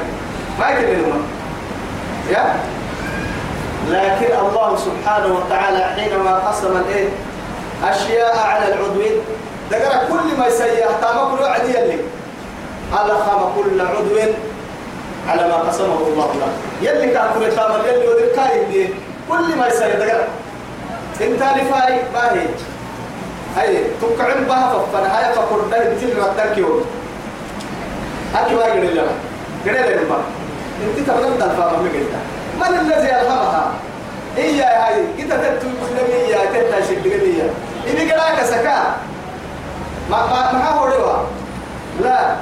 ما 0.58 0.68
يكلم 0.70 1.24
يا 2.30 2.54
لكن 3.90 4.34
الله 4.46 4.76
سبحانه 4.76 5.34
وتعالى 5.34 5.84
حينما 5.84 6.34
قسم 6.34 6.76
الإيه؟ 6.76 7.08
أشياء 7.84 8.38
على 8.38 8.74
العضوين. 8.74 9.12
دقر 9.70 10.06
كل 10.08 10.38
ما 10.38 10.46
يسيح 10.46 10.86
تام 11.00 11.36
كل 11.36 11.44
اللي 11.44 11.98
على 12.92 13.12
خام 13.12 13.52
كل 13.56 13.80
عضو 13.80 14.16
على 15.28 15.48
ما 15.48 15.54
قسمه 15.54 15.98
الله 16.06 16.34
له. 16.40 16.52
يلي 16.90 17.12
كان 17.12 17.26
كل 17.34 17.42
يلي 17.88 18.36
كاين 18.36 18.94
كل 19.28 19.56
ما 19.58 19.66
يسيح 19.66 19.88
دقر 19.88 20.24
انت 21.20 21.42
لفاي 21.42 22.00
ما 22.14 22.32
هي 22.32 22.46
هاي 23.56 23.84
تقعد 24.00 24.46
بها 24.48 24.78
ففنا 24.78 25.18
هاي 25.18 25.34
فقل 25.34 25.70
ده 25.70 25.94
تل 25.94 26.18
رتكيو 26.18 26.80
ما 28.34 28.64
يقول 28.66 28.86
لنا. 28.86 29.02
قال 29.66 29.74
لنا 29.74 30.02
انت 30.82 31.06
تبغى 31.06 31.38
تلفا 31.38 31.72
ما 32.60 32.70
من 32.70 32.78
الذي 32.80 33.10
ألهمها؟ 33.10 33.72
هي 34.36 34.62
هاي. 34.62 35.04
كده 35.18 35.36
تتو 35.36 35.68
مسلمية 35.82 36.36
تتا 36.36 36.86
شدقية 36.86 37.50
إذا 37.86 38.14
قرأك 38.14 38.44
سكا. 38.44 38.96
ما 40.10 40.26
ما 40.26 40.52
ما 40.52 40.68
هو 40.68 40.84
روا. 40.86 41.16
لا. 42.02 42.36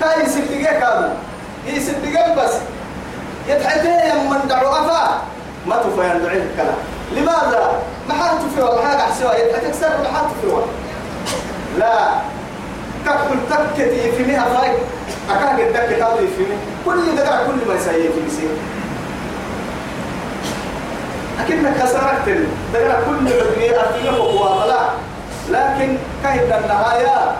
كاي 0.00 0.26
سدقة 0.26 0.72
كادو. 0.80 1.08
هي 1.66 1.80
سدقة 1.80 2.34
بس. 2.34 2.52
يتحدى 3.48 3.88
من 4.30 4.48
دعوا 4.48 4.80
أفا. 4.80 5.22
ما 5.66 5.76
تفهم 5.76 6.18
دعين 6.18 6.42
الكلام. 6.42 6.74
لماذا؟ 7.12 7.82
ما 8.08 8.14
حد 8.14 8.36
تفهم 8.38 8.68
ولا 8.68 8.86
حاجة 8.88 8.98
حسوا 8.98 9.34
يتكسر 9.34 9.88
ما 9.88 10.08
حد 10.18 10.24
تفهم 10.42 10.62
لا. 11.78 12.08
كل 13.04 13.36
تكتي 13.50 14.12
في 14.12 14.24
مئة 14.24 14.40
فاي 14.40 14.72
أكاد 15.30 15.60
الدكة 15.60 15.98
كادو 15.98 16.16
في 16.36 16.44
كل 16.86 17.16
دقة 17.16 17.46
كل 17.46 17.68
ما 17.68 17.74
يسوي 17.74 18.02
في 18.02 18.20
مسير 18.26 18.48
أكنك 21.40 21.82
خسرت 21.82 22.38
دقنا 22.74 23.00
كل 23.06 23.26
عدوية 23.32 23.80
أفيه 23.80 24.10
وقوالا 24.10 24.80
لكن 25.50 25.96
كهد 26.22 26.52
النهاية 26.62 27.32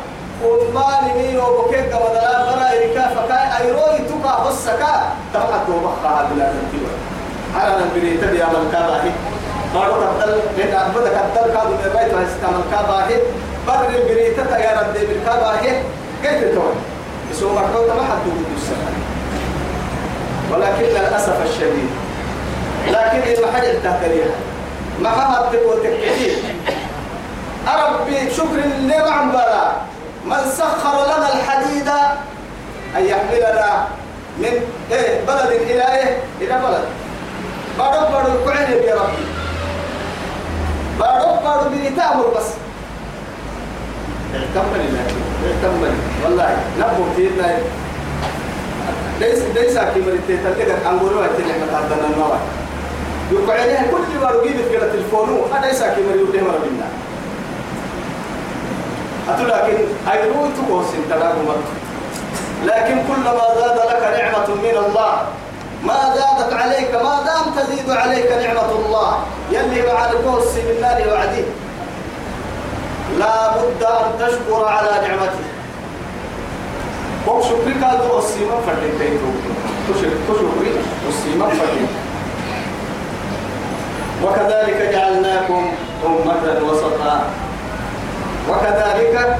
ومال 0.44 1.16
مين 1.16 1.38
وبكيك 1.40 1.86
ودلا 1.94 2.44
برا 2.44 2.68
إركا 2.72 3.08
فكاي 3.14 3.66
أيروي 3.66 3.98
تقع 4.08 4.48
بسكا 4.48 5.12
تبقى 5.34 5.60
توبخها 5.66 6.28
بلا 6.34 6.44
تنتيوة 6.52 6.90
على 7.56 7.84
نبري 7.84 8.16
تبي 8.16 8.42
عمل 8.42 8.64
كاباهي 8.72 9.10
بارو 9.74 9.94
كتل 9.94 10.38
لأن 10.58 10.74
أبدا 10.74 11.08
كتل 11.08 11.52
كادو 11.54 11.68
من 11.70 11.90
بيت 11.96 12.14
وهستعمل 12.14 12.62
كاباهي 12.72 13.16
بر 13.66 13.88
البري 13.88 14.30
تتا 14.30 14.58
يا 14.58 14.80
رب 14.80 14.92
دي 14.94 15.06
بالكاباهي 15.06 15.82
كيف 16.22 16.54
توي 16.54 16.74
يسوع 17.30 17.52
مرحوم 17.52 17.86
ما 17.86 18.02
حد 18.02 18.26
يقول 18.26 18.44
ولكن 20.52 20.82
للأسف 20.84 21.36
الشديد 21.46 21.90
لكن 22.88 23.30
إذا 23.30 23.52
حاجة 23.52 23.72
تهتريها 23.84 24.34
ما 25.00 25.10
حد 25.10 25.52
تقول 25.52 25.76
تكتير 25.82 26.36
أربي 27.68 28.30
شكر 28.36 28.64
النعم 28.64 29.30
بلا 29.30 29.72
من 30.24 30.50
سخر 30.56 31.04
لنا 31.04 31.28
الحديد 31.34 31.88
أن 32.96 33.04
يحملنا 33.04 33.84
من 34.38 34.62
إيه؟ 34.92 35.20
بلد 35.28 35.46
إلى 35.50 35.94
إيه 35.96 36.18
إلى 36.40 36.58
بلد. 36.58 36.84
بارك 37.78 38.10
بارك 38.10 38.44
كعين 38.46 38.82
يا 38.82 38.94
ربي. 38.94 39.24
بارك 40.98 41.42
بارك 41.42 41.66
بني 41.72 41.90
تأمر 41.90 42.26
بس. 42.36 42.46
لكن 44.34 44.60
اعتمني 45.46 45.90
والله 46.24 46.56
نبو 46.78 47.02
تيرنا 47.16 47.58
ليس 49.20 49.38
ليس 49.54 49.78
كبر 49.78 50.12
التيتل 50.12 50.86
أنقولوا 50.86 51.24
أتني 51.24 51.52
متعدنا 51.52 52.06
النوع 52.14 52.36
يقعدها 53.32 53.82
كل 53.90 54.18
ما 54.22 54.30
رجيب 54.30 54.56
في 54.70 54.76
التليفون 54.76 55.28
هذا 55.54 55.66
ليس 55.66 55.82
كبر 55.82 56.14
يقول 56.16 56.44
مرة 56.44 56.58
بالله 56.62 56.88
لكن 59.48 59.84
أيروي 60.10 60.48
تقوس 60.56 60.86
تلاقوا 61.10 61.54
لكن 62.64 62.94
كلما 63.08 63.44
زاد 63.60 63.78
لك 63.90 64.02
نعمة 64.20 64.48
من 64.54 64.84
الله 64.86 65.22
ما 65.82 66.14
زادت 66.14 66.52
عليك 66.52 66.94
ما 66.94 67.22
دام 67.26 67.54
تزيد 67.56 67.90
عليك 67.90 68.32
نعمة 68.32 68.70
الله. 68.70 69.24
يلي 69.50 69.92
مع 69.92 70.10
القوس 70.10 70.54
من 70.54 70.70
النار 70.76 71.08
وعديه 71.08 71.44
لا 73.18 73.56
بد 73.56 73.82
أن 73.82 74.10
تشكر 74.18 74.64
على 74.64 75.08
نعمته. 75.08 75.46
وشكرك 77.26 77.76
هذا 77.76 78.18
السيما 78.18 78.56
فردين 78.66 79.20
تشكري 79.88 80.72
السيما 81.08 81.46
فردين 81.48 81.88
وكذلك 84.24 84.90
جعلناكم 84.92 85.72
أمة 86.06 86.70
وسطا. 86.70 87.24
وكذلك 88.50 89.36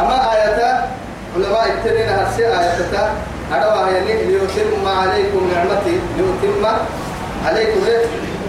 أما 0.00 0.32
آية 0.32 0.88
علماء 1.36 1.68
التنين 1.68 2.08
هرسي 2.08 2.46
آية 2.46 2.78
أدوى 3.52 3.92
يعني 3.94 4.24
ليتم 4.24 4.88
عليكم 4.88 5.50
نعمتي 5.54 6.00
ليتم 6.16 6.66
عليكم 7.46 7.80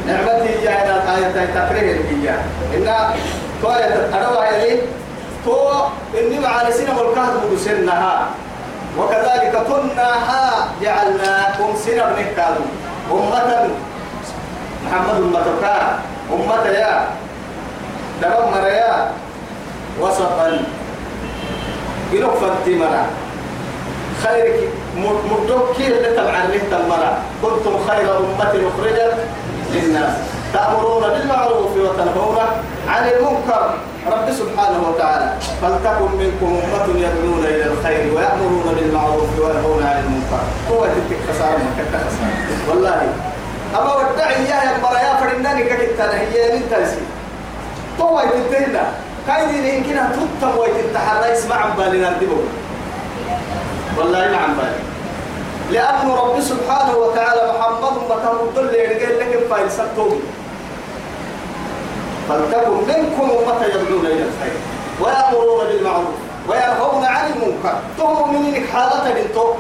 نعمتي 0.08 0.54
يعني 0.64 0.92
آية 1.18 1.46
تقرير 1.56 2.06
هي 2.10 2.30
إن 2.76 2.88
توية 3.62 4.10
أدوى 4.14 4.46
يعني 4.46 4.80
تو 5.46 5.70
إني 6.20 6.40
مع 6.40 6.70
نسينا 6.70 7.00
والكهد 7.00 7.34
مدسنها 7.52 8.28
وكذلك 9.00 9.64
كناها 9.68 10.68
جعلناكم 10.82 11.76
سنة 11.86 12.06
بنكالو 12.06 12.64
أمة 13.12 13.70
محمد 14.86 15.16
أمتك 15.16 15.64
أمة 16.34 16.66
يا 16.68 17.08
دمر 18.22 18.68
يا 18.68 19.12
وسطا. 20.02 20.60
إنك 22.14 22.30
فانتمنا 22.42 23.06
خيرك. 24.24 24.70
مدوك 24.96 25.76
كيف 25.78 25.88
اللي 25.88 26.16
له 26.16 26.62
تمرا 26.72 27.12
كنتم 27.42 27.74
خير 27.88 28.18
أمة 28.18 28.54
أخرجت 28.70 29.16
للناس. 29.74 30.14
تأمرون 30.54 31.04
بالمعروف 31.04 31.72
وتنهون 31.78 32.38
عن 32.88 33.04
المنكر. 33.10 33.74
رب 34.08 34.32
سبحانه 34.32 34.80
وتعالى 34.90 35.34
فلتكن 35.62 36.12
منكم 36.20 36.60
أمة 36.64 36.88
يدعون 37.00 37.44
إلى 37.46 37.66
الخير 37.66 38.14
ويأمرون 38.16 38.76
بالمعروف 38.76 39.30
وينهون 39.40 39.84
عن 39.84 40.04
المنكر. 40.04 40.44
هو 40.72 40.86
تتك 40.86 41.20
خسارة 41.30 41.60
والله 42.70 43.08
أما 43.76 43.96
ودعي 43.96 44.46
يا 44.46 44.78
برايا 44.84 45.16
فرناني 45.16 45.64
كتنا 45.64 46.20
هي 46.20 46.56
من 46.56 46.64
تنسي 46.72 47.02
تو 47.98 48.20
يتنتهنا 48.20 48.84
كاين 49.28 49.66
يمكن 49.66 49.96
تطم 50.42 50.58
ويتنتحر 50.58 51.34
اسمع 51.34 51.56
عن 51.56 51.72
بالنا 51.78 52.10
ندبو 52.10 52.36
والله 53.98 54.20
عن 54.20 54.56
بالي 54.58 54.82
لأن 55.72 56.12
رب 56.12 56.40
سبحانه 56.40 56.98
وتعالى 56.98 57.54
محمد 57.54 57.96
مكان 58.10 58.36
الضل 58.44 58.76
يرجع 58.76 59.10
لك 59.10 59.48
فايل 59.50 59.72
سبتوه 59.72 60.20
فلتكن 62.30 62.72
منكم 62.72 63.30
أمة 63.32 63.66
يدعون 63.66 64.06
إلى 64.06 64.24
الخير. 64.30 64.58
ويأمرون 65.02 65.68
بالمعروف 65.68 66.16
وينهون 66.50 67.06
عن 67.06 67.32
المنكر. 67.32 67.76
منك 68.34 68.70
حالة 68.74 69.14
بنتو. 69.14 69.54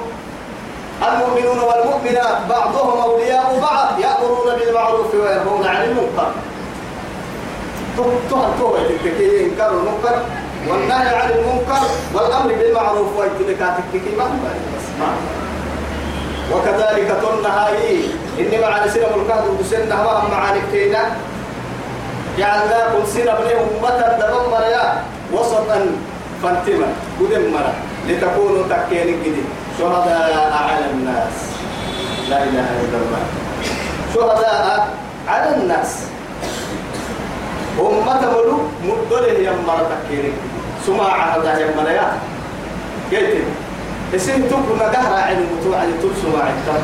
المؤمنون 1.08 1.60
والمؤمنات 1.60 2.38
بعضهم 2.50 3.02
أولياء 3.02 3.60
بعض 3.62 4.00
يأمرون 4.00 4.60
بالمعروف 4.60 5.16
وينهون 5.16 5.68
عن 5.68 5.84
المنكر. 5.84 6.32
تهم 7.98 8.14
تهم 8.30 8.74
تكتكي 8.90 9.46
إنكار 9.46 9.72
المنكر 9.72 10.16
والنهي 10.68 11.16
عن 11.16 11.30
المنكر 11.30 11.82
والأمر 12.14 12.54
بالمعروف 12.54 13.18
ويتبكى 13.18 13.68
تكتكي 13.78 14.16
ما 14.18 14.26
بس 14.26 14.88
ما 15.00 15.10
وكذلك 16.52 17.10
تنهاي 17.24 18.04
إنما 18.40 18.68
على 18.68 18.92
سنة 18.92 19.16
الكهد 19.16 19.44
وسنة 19.60 19.96
ما 19.96 20.24
معاني 20.32 20.62
كينا 20.72 21.04
جعلناكم 22.38 23.06
سنة 23.14 23.34
بني 23.40 23.54
أمة 23.54 24.18
دمر 24.20 24.64
يا 24.72 25.04
وسطا 25.34 25.80
فانتما. 26.44 26.88
ودمر 27.22 27.66
لتكونوا 28.08 28.64
تكين 28.70 29.08
جديد 29.24 29.46
شهداء 29.80 30.54
على 30.70 30.86
الناس. 30.94 31.36
لا 32.30 32.44
إله 32.44 32.68
إلا 32.82 32.98
الله. 32.98 33.24
شهداء 34.16 34.88
على 35.28 35.56
الناس. 35.56 35.92
أمة 37.80 38.22
ملو 38.34 38.58
مدله 38.84 39.40
يمر 39.40 39.80
تكين 39.92 40.34
سماع 40.86 41.36
هذا 41.36 41.60
يا 41.60 42.18
كيف 43.12 43.44
اسم 44.16 44.42
تكون 44.48 44.80
قهر 44.80 45.14
عن 45.14 45.36
المتوعد 45.38 45.88
تل 46.02 46.22
سماع 46.22 46.48
التر 46.50 46.82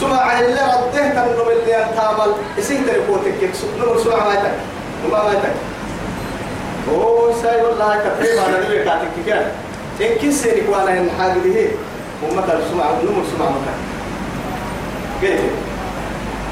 سمع 0.00 0.40
اللي 0.40 0.60
رده 0.60 1.08
تنو 1.08 1.50
اللي 1.50 1.76
انتامل 1.84 2.32
إسين 2.58 2.86
تريكوتك 2.86 3.50
نمر 3.78 3.98
سمع 4.04 4.24
ما 4.28 4.32
يتك 4.34 4.52
وما 5.06 5.22
ما 5.24 5.30
يتك. 5.32 5.54
هو 6.92 7.32
ساي 7.42 7.62
والله 7.62 7.96
كتير 7.96 8.36
ما 8.36 8.58
نبي 8.66 8.84
كاتك 8.84 9.08
كان 9.26 9.46
إن 10.00 10.28
كسر 10.28 10.56
وأنا 10.68 10.92
إن 11.00 11.10
حاجة 11.18 11.38
دي 11.44 11.66
وما 12.22 12.40
تر 12.42 12.60
سمع 12.72 12.84
نمر 12.84 13.22
سمع 13.36 13.46
ما 13.50 13.74
كيف 15.20 15.40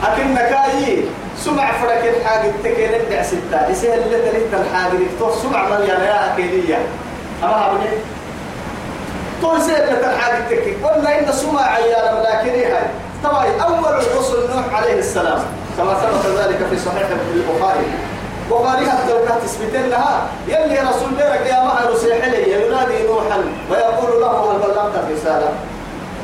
أكن 0.05 0.35
نكاي 0.35 1.05
سمع 1.45 1.73
فرق 1.73 2.05
الحاجة 2.05 2.53
تكين 2.65 2.95
ابدع 2.95 3.23
ستة 3.23 3.71
إسيه 3.73 3.95
اللي 3.95 4.31
تريد 4.31 4.55
الحاجة 4.55 4.93
تو 5.19 5.31
سمع 5.43 5.69
مليانة 5.69 6.05
يا 6.05 6.35
أكيدية. 6.35 6.79
أما 7.43 7.67
هبني 7.67 7.91
تو 9.43 9.57
إسيه 9.57 9.77
اللي 9.77 10.15
الحاجة 10.15 10.49
تكين 10.51 10.85
قلنا 10.85 11.19
إن 11.19 11.33
سمع 11.33 11.63
عيالا 11.63 12.23
لكن 12.23 12.49
إيه 12.49 12.77
هاي. 12.77 12.87
طبعا 13.25 13.47
أول 13.63 13.89
الرسل 13.89 14.57
نوح 14.57 14.75
عليه 14.75 14.99
السلام. 14.99 15.39
كما 15.79 15.95
ثبت 15.95 16.39
ذلك 16.39 16.59
في 16.71 16.79
صحيح 16.79 17.09
البخاري. 17.35 17.87
بخاري 18.51 18.91
حتى 18.91 19.13
لو 19.13 19.25
كانت 19.29 19.43
تثبتين 19.43 19.91
لها. 19.91 20.27
يلي 20.49 20.81
رسول 20.81 21.11
بيرك 21.11 21.47
يا 21.47 21.65
مهر 21.65 21.97
سيحلي 21.97 22.53
ينادي 22.53 23.07
نوحا 23.07 23.45
ويقول 23.71 24.21
له 24.21 24.53
هل 24.53 24.59
بلغت 24.59 24.93
الرسالة. 24.95 25.53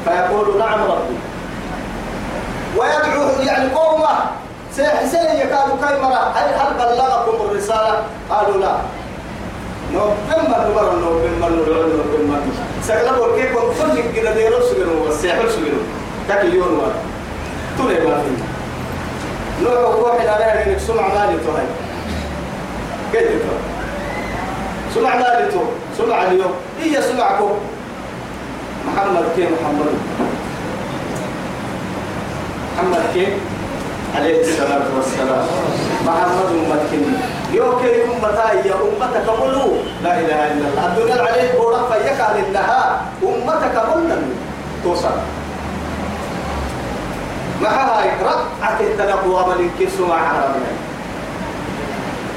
فيقول 0.04 0.58
نعم 0.58 0.82
ربي. 0.82 1.16
ويدعو 2.76 3.42
يعني 3.46 3.70
قومه. 3.74 4.45
سيحسن 4.76 5.36
يكادوا 5.36 5.76
كيمرة 5.82 6.32
هل 6.36 6.48
هل 6.54 6.74
بلغكم 6.78 7.44
الرسالة؟ 7.50 8.02
قالوا 8.30 8.60
لا. 8.60 8.76
نوبمر 9.92 10.60
نمر 10.68 10.92
نوبمر 11.00 11.48
نوبمر 11.48 11.86
نوبمر 11.96 12.40
سقلبوا 12.82 13.36
كيف 13.36 13.52
كل 13.56 14.16
كده 14.16 14.34
ديرو 14.34 14.60
سجنوا 14.60 15.04
والسيحل 15.04 15.50
سجنوا 15.50 15.84
تكليون 16.28 16.68
ما 16.68 16.88
تولي 17.78 17.94
ما 17.94 18.22
في. 18.22 18.32
نوع 19.64 19.80
روح 19.80 20.14
على 20.20 20.44
انك 20.44 20.78
سمع 20.78 21.08
مالي 21.08 21.38
تو 21.44 21.50
هاي. 21.50 21.66
كيف 23.12 23.28
تو 23.28 23.56
سمع 24.94 25.14
مالي 25.16 25.52
تو 25.52 25.60
سمع 25.98 26.22
اليوم. 26.22 26.52
هي 26.82 27.02
سمعكم؟ 27.02 27.50
محمد 28.86 29.24
كيف 29.36 29.48
محمد؟ 29.62 29.92
محمد 32.76 33.02
كيف؟ 33.14 33.28
عليه 34.16 34.40
الصلاة 34.40 34.86
والسلام. 34.96 35.46
محمد 36.06 36.48
أمتكن 36.56 37.04
يوكي 37.52 38.04
أمتا 38.04 38.52
يا 38.64 38.74
أمتك 38.74 39.26
ملو. 39.40 39.72
لا 40.04 40.12
إله 40.20 40.40
إلا 40.52 40.66
الله. 40.68 40.86
الدنيا 40.86 41.22
عليه 41.22 41.52
بورا 41.58 41.80
فيك 41.90 42.20
على 42.20 42.40
النها 42.48 43.00
أمتك 43.22 43.74
ملو 43.88 44.16
توصل. 44.84 45.16
مع 47.62 47.70
هاي 47.70 48.08
رقعة 48.22 48.80
التنقوى 48.80 49.40
من 49.48 49.70
كسو 49.80 50.06
مع 50.06 50.14
عربنا 50.14 50.72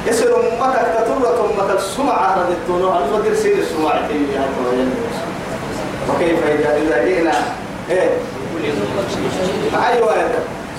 يسر 0.08 0.32
أمتك 0.40 0.88
تطرة 0.96 1.46
أمتك 1.46 1.76
السمع 1.76 2.14
عرب 2.14 2.50
التونو 2.52 2.90
هل 2.90 3.04
مدير 3.14 3.36
سير 3.36 3.58
السمع 3.58 4.08
تيجي 4.08 4.40
وكيف 6.10 6.40
إذا 6.48 7.06
جئنا؟ 7.06 7.32
إيه؟ 7.90 8.10
أيوة 9.88 10.14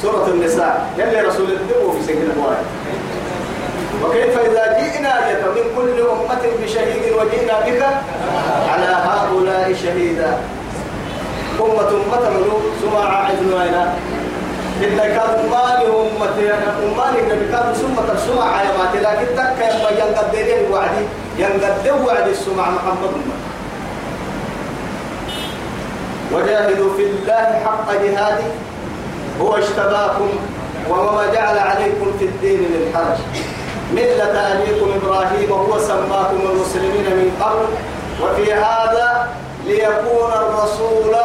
سورة 0.02 0.26
النساء. 0.26 0.90
يلي 0.98 1.20
رسول 1.20 1.50
الدبو 1.50 1.92
في 1.92 2.02
سجن 2.02 2.30
الواحد 2.36 2.64
وكيف 4.04 4.38
إذا 4.38 4.64
جئنا 4.80 5.12
من 5.56 5.64
كل 5.76 6.00
أمة 6.00 6.42
بشهيد 6.62 7.12
وجئنا 7.12 7.60
بك 7.66 7.82
على 8.72 8.90
هؤلاء 9.08 9.74
شهيدا. 9.82 10.38
أمة 11.60 11.88
أمة 11.88 12.30
ملوك 12.30 12.62
سمع 12.82 13.04
عدنا 13.24 13.92
إن 14.80 14.96
كان 14.96 15.50
مالي 15.50 15.86
أمتي 15.86 16.52
أمالي 16.52 17.20
النبي 17.20 17.52
كان 17.52 17.74
سمة 17.74 18.12
السمع 18.12 18.44
على 18.44 18.68
ما 18.78 19.00
لكن 19.00 19.36
تك 19.36 19.58
يما 19.60 19.90
ينقدر 19.90 20.72
وعدي 20.72 21.04
ينقدر 21.38 22.06
وعد 22.06 22.28
السمع 22.28 22.70
محمد. 22.70 23.12
وجاهدوا 26.32 26.96
في 26.96 27.02
الله 27.02 27.60
حق 27.64 27.92
جهاده. 27.92 28.69
هو 29.40 29.56
اشتباكم 29.56 30.28
وما 30.90 31.26
جعل 31.34 31.58
عليكم 31.58 32.12
في 32.18 32.24
الدين 32.24 32.60
من 32.60 32.92
حرج. 32.94 33.18
ملة 33.94 34.52
أبيكم 34.52 34.90
إبراهيم 35.02 35.50
وهو 35.50 35.78
سماكم 35.78 36.40
المسلمين 36.50 37.04
من 37.04 37.30
قبل 37.40 37.66
وفي 38.22 38.52
هذا 38.52 39.28
ليكون 39.66 40.32
الرسول 40.32 41.16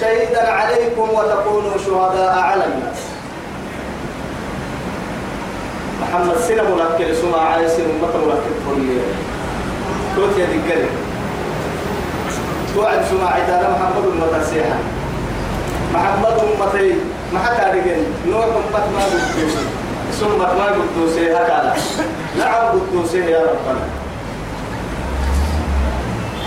شهيدا 0.00 0.52
عليكم 0.52 1.08
وتكونوا 1.10 1.78
شهداء 1.86 2.38
على 2.38 2.64
الناس. 2.64 2.98
محمد 6.02 6.36
سنة 6.36 6.62
ملكل 6.62 7.16
سمع 7.16 7.40
على 7.40 7.68
سنة 7.68 7.86
مكة 8.02 8.18
ملكل 8.26 8.54
كل 8.68 8.98
توت 10.16 10.38
يا 10.38 10.46
دقل 10.46 10.86
توعد 12.74 13.04
سمع 13.10 13.30
عدالة 13.30 13.68
محمد 13.70 14.04
المتسيحة. 14.04 14.76
محمد 15.94 16.36
أمتي 16.44 16.94
ما 17.32 17.38
حتى 17.38 17.78
رجل 17.78 18.04
نوح 18.28 18.44
أمت 18.44 18.74
ما 18.94 19.02
قدوسي 19.04 19.64
ثم 20.20 20.38
ما 20.38 20.66
قدوسي 20.78 21.32
هكذا. 21.32 21.76
نعم 22.38 22.64
قدوسي 22.72 23.18
يا 23.30 23.40
ربنا. 23.40 23.84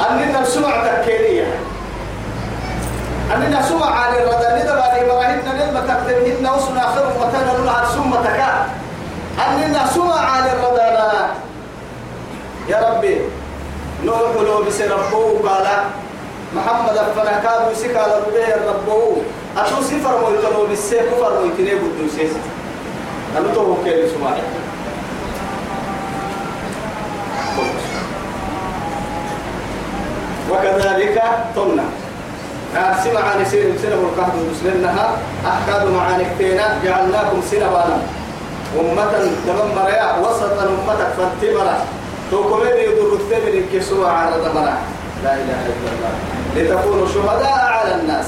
أننا 0.10 0.46
سمع 0.46 0.72
تكيرية 0.88 1.48
أننا 3.36 3.62
سمع 3.62 3.86
عن 3.86 4.14
الردى 4.14 4.64
ندبا 4.64 4.86
لإبراهيم 4.94 5.40
نلما 5.46 5.80
تقدمهن 5.88 6.48
وصنا 6.56 6.82
آخر 6.86 7.04
ومتنا 7.06 7.60
نلعب 7.62 7.86
ثم 7.86 8.12
تكا 8.24 8.66
أننا 9.48 9.88
سمع 9.88 10.20
عن 10.20 10.44
الردى 10.44 10.88
لا 10.96 11.12
يا 12.70 12.90
ربي 12.90 13.22
نوح 14.06 14.20
لو 14.46 14.64
بس 14.64 14.82
ربه 14.82 15.50
قال 15.50 15.68
محمد 16.56 16.98
أفنا 16.98 17.40
كادوا 17.44 17.74
سكا 17.74 18.00
لربه 18.10 18.48
ربه 18.72 19.22
أتو 19.58 19.82
سفر 19.82 20.14
مويتنو 20.22 20.66
بالسيف 20.70 21.02
كفر 21.14 21.40
مويتني 21.40 21.72
بدوسيس 21.76 22.32
أنا 23.38 23.54
تو 23.54 23.76
كيري 23.84 24.10
سمعي 24.10 24.42
وكذلك 30.52 31.22
تمنع 31.56 31.84
ناسي 32.76 33.14
معاني 33.14 33.46
سير 33.46 33.74
سنة 33.82 33.96
والقهد 33.96 34.34
مسلمنها 34.52 35.18
أحكاد 35.48 35.88
معاني 35.88 36.24
كتينا 36.36 36.78
جعلناكم 36.84 37.42
سنبانا 37.52 37.98
أمة 38.80 39.12
دمم 39.48 39.76
مريا 39.76 40.18
وسطا 40.22 40.64
أمة 40.64 41.08
فانتمرا 41.18 41.78
توكمين 42.32 42.78
يدور 42.78 43.14
الثمن 43.14 43.66
كسوة 43.74 44.12
على 44.12 44.36
دمرا 44.42 44.78
لا 45.24 45.34
إله 45.34 45.60
إلا 45.66 45.90
الله. 45.94 46.39
لتكونوا 46.56 47.08
شهداء 47.08 47.60
على 47.60 47.96
الناس. 47.96 48.26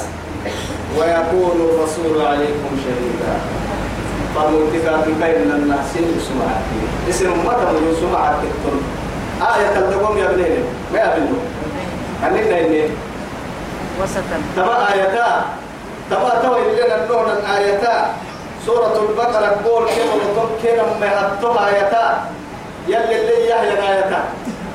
ويكون 0.98 1.58
الرسول 1.70 2.26
عليكم 2.26 2.72
شهيدا. 2.84 3.34
فالمنتقى 4.36 5.02
بين 5.06 5.52
الناس 5.52 5.86
سمعة 6.28 6.62
اسم 7.10 7.26
أمة 7.26 7.72
من 7.72 7.98
سمعة 8.02 8.36
تكتن 8.42 8.78
آية 9.56 9.80
الدقوم 9.80 10.18
يا 10.18 10.28
بنين 10.28 10.64
ما 10.94 11.00
يبنوا 11.00 11.42
أننا 12.24 12.60
إني. 12.60 12.84
وسطا. 14.04 14.38
تما 14.56 14.94
آيتا. 14.94 15.46
تما 16.10 16.32
توي 16.44 16.62
لنا 16.76 17.04
النور 17.04 17.26
الآيتا 17.32 18.14
سورة 18.66 18.96
البقرة 19.10 19.56
قول 19.66 19.84
كم 19.86 20.10
وطم 20.16 20.50
كم 20.64 20.90
مهتم 21.02 21.58
آيتا. 21.58 22.06
يلي 22.88 23.22
اللي 23.22 23.38
يهي 23.50 23.72
آيتا. 23.92 24.24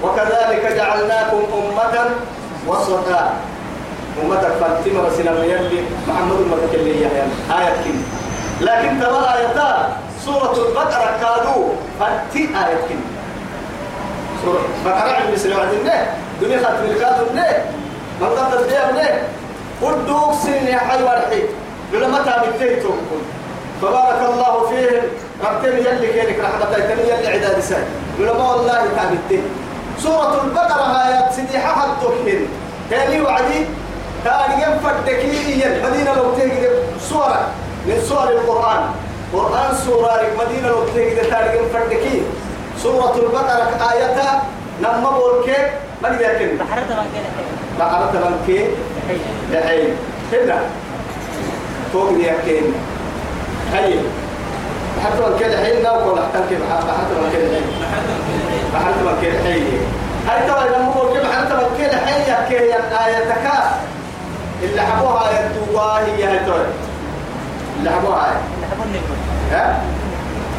وكذلك 0.03 0.73
جعلناكم 0.77 1.41
أمة 1.55 2.11
وسطا 2.67 3.33
أمة 4.25 4.41
فاتمة 4.41 5.01
رسول 5.07 5.27
يلي 5.45 5.81
محمد 6.09 6.33
أمة 6.33 6.75
اللي 6.75 6.91
يهي 7.01 7.23
آية 7.59 7.75
كم 7.85 8.03
لكن 8.61 9.01
تما 9.01 9.37
آيتا 9.39 9.97
سورة 10.25 10.53
البقرة 10.69 11.11
كادوا 11.21 11.69
فأتي 12.01 12.39
آية 12.39 12.77
كم 12.89 13.01
سورة 14.45 14.61
بقرة 14.85 15.11
عند 15.13 15.33
مثل 15.33 15.53
وعدنا 15.57 16.07
دنيا 16.43 16.59
خاتم 16.59 16.85
الكادو 16.85 17.25
من 18.21 18.27
قدر 18.27 18.67
بيها 18.69 18.93
منه 18.93 19.23
ودوك 19.83 20.35
سن 20.43 20.67
يا 20.67 20.79
حي 20.79 21.03
ورحي 21.03 21.43
لما 21.93 22.19
تعمل 22.23 22.81
فبارك 23.83 24.21
الله 24.33 24.67
فيهم. 24.69 25.03
ربتني 25.45 25.81
يلي 25.81 26.07
كينك 26.13 26.39
رحمة 26.41 26.77
يلي 26.77 27.27
عداد 27.29 27.61
ساي. 27.61 27.83
لما 28.19 28.53
والله 28.53 28.87
تعمل 28.97 29.19
سورة 30.03 30.41
البقرة 30.45 31.07
آيات 31.07 31.33
سيدي 31.35 31.59
حد 31.59 31.89
تكهن 32.03 32.47
تاني 32.91 33.21
وعدي 33.21 33.67
تاني 34.25 34.55
ينفد 34.63 35.05
دكيئيا 35.07 35.69
مدينة 35.91 36.15
لو 36.15 36.33
تهجد 36.39 36.71
سورة 37.09 37.49
من 37.87 37.99
سور 38.09 38.29
القرآن. 38.29 38.81
قرآن 39.33 39.75
سورة 39.87 40.21
مدينة 40.41 40.69
لو 40.69 40.85
تهجد 40.95 41.31
تاني 41.31 41.59
ينفد 41.59 41.89
دكيئ 41.91 42.23
سورة 42.83 43.15
البقرة 43.17 43.91
آياتها 43.93 44.43
نما 44.83 45.11
بولكي 45.11 45.57
ما 46.03 46.09
نقدر 46.09 46.39
كن؟ 46.39 46.57
بحرت 46.57 46.89
كان 46.89 47.05
بقرة 47.79 48.13
بنكي 48.47 48.67
دحين 49.53 49.97
هنا 50.33 50.59
فوق 51.93 52.11
دي 52.13 52.31
أكين 52.31 52.75
هاي 53.73 53.95
بحرت 54.99 55.23
بنكي 55.33 55.45
دحين 55.55 55.83
لا 55.83 55.93
ولا 55.93 56.23
حتى 56.23 56.55
بحرت 56.55 57.11
بنكي 57.21 57.47
دحين 57.47 57.63
بحرت 58.75 58.95
بنكي 59.05 59.31
دحين 59.31 59.81
هاي 60.29 60.49
ترى 60.49 60.79
نما 60.79 60.91
بولكي 60.93 61.27
بحرت 61.29 61.53
بنكي 61.53 61.85
دحين 61.97 62.21
يا 62.29 62.47
كي 62.49 62.55
يا 62.55 63.07
آياتك 63.07 63.47
اللي 64.63 64.81
حبوها 64.81 65.29
آية 65.29 66.17
هي 66.17 66.25
هاي 66.25 66.39
ترى 66.39 66.67
اللي 67.79 67.91
حبوها 67.91 68.27
آية 68.27 68.41
نحبون 68.63 68.87
ها؟ 69.53 69.81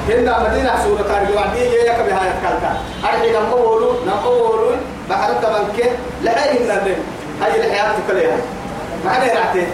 هنا 0.09 0.49
مدينة 0.49 0.71
سورة 0.83 1.01
تاريخ. 1.01 1.29
وعدي 1.35 1.59
يا 1.59 1.93
كبي 1.93 2.11
هاي 2.11 2.29
كالتا 2.43 2.77
أرحي 3.03 3.31
نمولو 3.31 3.91
نمولو 4.07 4.69
بحر 5.09 5.33
تمنك 5.33 5.91
لحي 6.23 6.65
هنا 6.65 6.83
بين 6.83 6.95
هاي 7.41 7.67
الحياة 7.67 7.93
كلها. 8.07 8.37
ما 9.05 9.11
حدا 9.11 9.33
يرعتي 9.33 9.67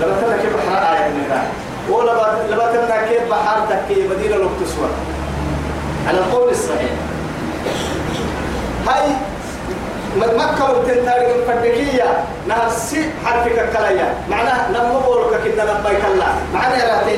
لما 0.00 0.20
تنا 0.20 0.36
كيف 0.36 0.56
بحر 0.56 0.92
آية 0.96 1.08
من 1.08 1.42
ولا 1.90 2.12
لما 2.50 2.72
تنا 2.72 3.06
كيف 3.08 3.30
بحر 3.30 3.60
تكي 3.70 4.08
مدينة 4.08 4.36
لو 4.36 4.48
تسوى. 4.64 4.88
على 6.08 6.18
القول 6.18 6.50
الصحيح. 6.50 6.90
هاي 8.88 9.08
مكة 10.16 10.70
وتنتارك 10.70 11.28
الفردكية 11.38 12.24
نهر 12.48 12.68
سي 12.70 13.10
حرفك 13.24 13.68
كلايا 13.76 14.14
معناه 14.30 14.70
لما 14.70 15.00
بقولك 15.00 15.40
كنا 15.40 15.62
لبيك 15.62 16.04
الله. 16.14 16.32
معناه 16.54 16.98
راتي 16.98 17.16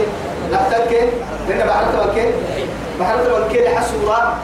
لا 0.53 0.59
تنكي 0.71 1.01
لأن 1.49 1.67
بحرت 1.69 2.09
وكي 2.09 2.31
بحرت 3.01 3.29
وكي 3.33 3.65
لحسورة 3.65 4.35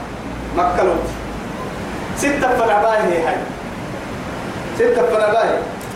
مكة 0.57 0.83
لوت 0.85 1.07
ستة 2.17 2.49
فرعباي 2.59 2.99
هي 2.99 3.23
هاي. 3.27 3.37
ستة 4.79 5.03
فرعباي 5.03 5.49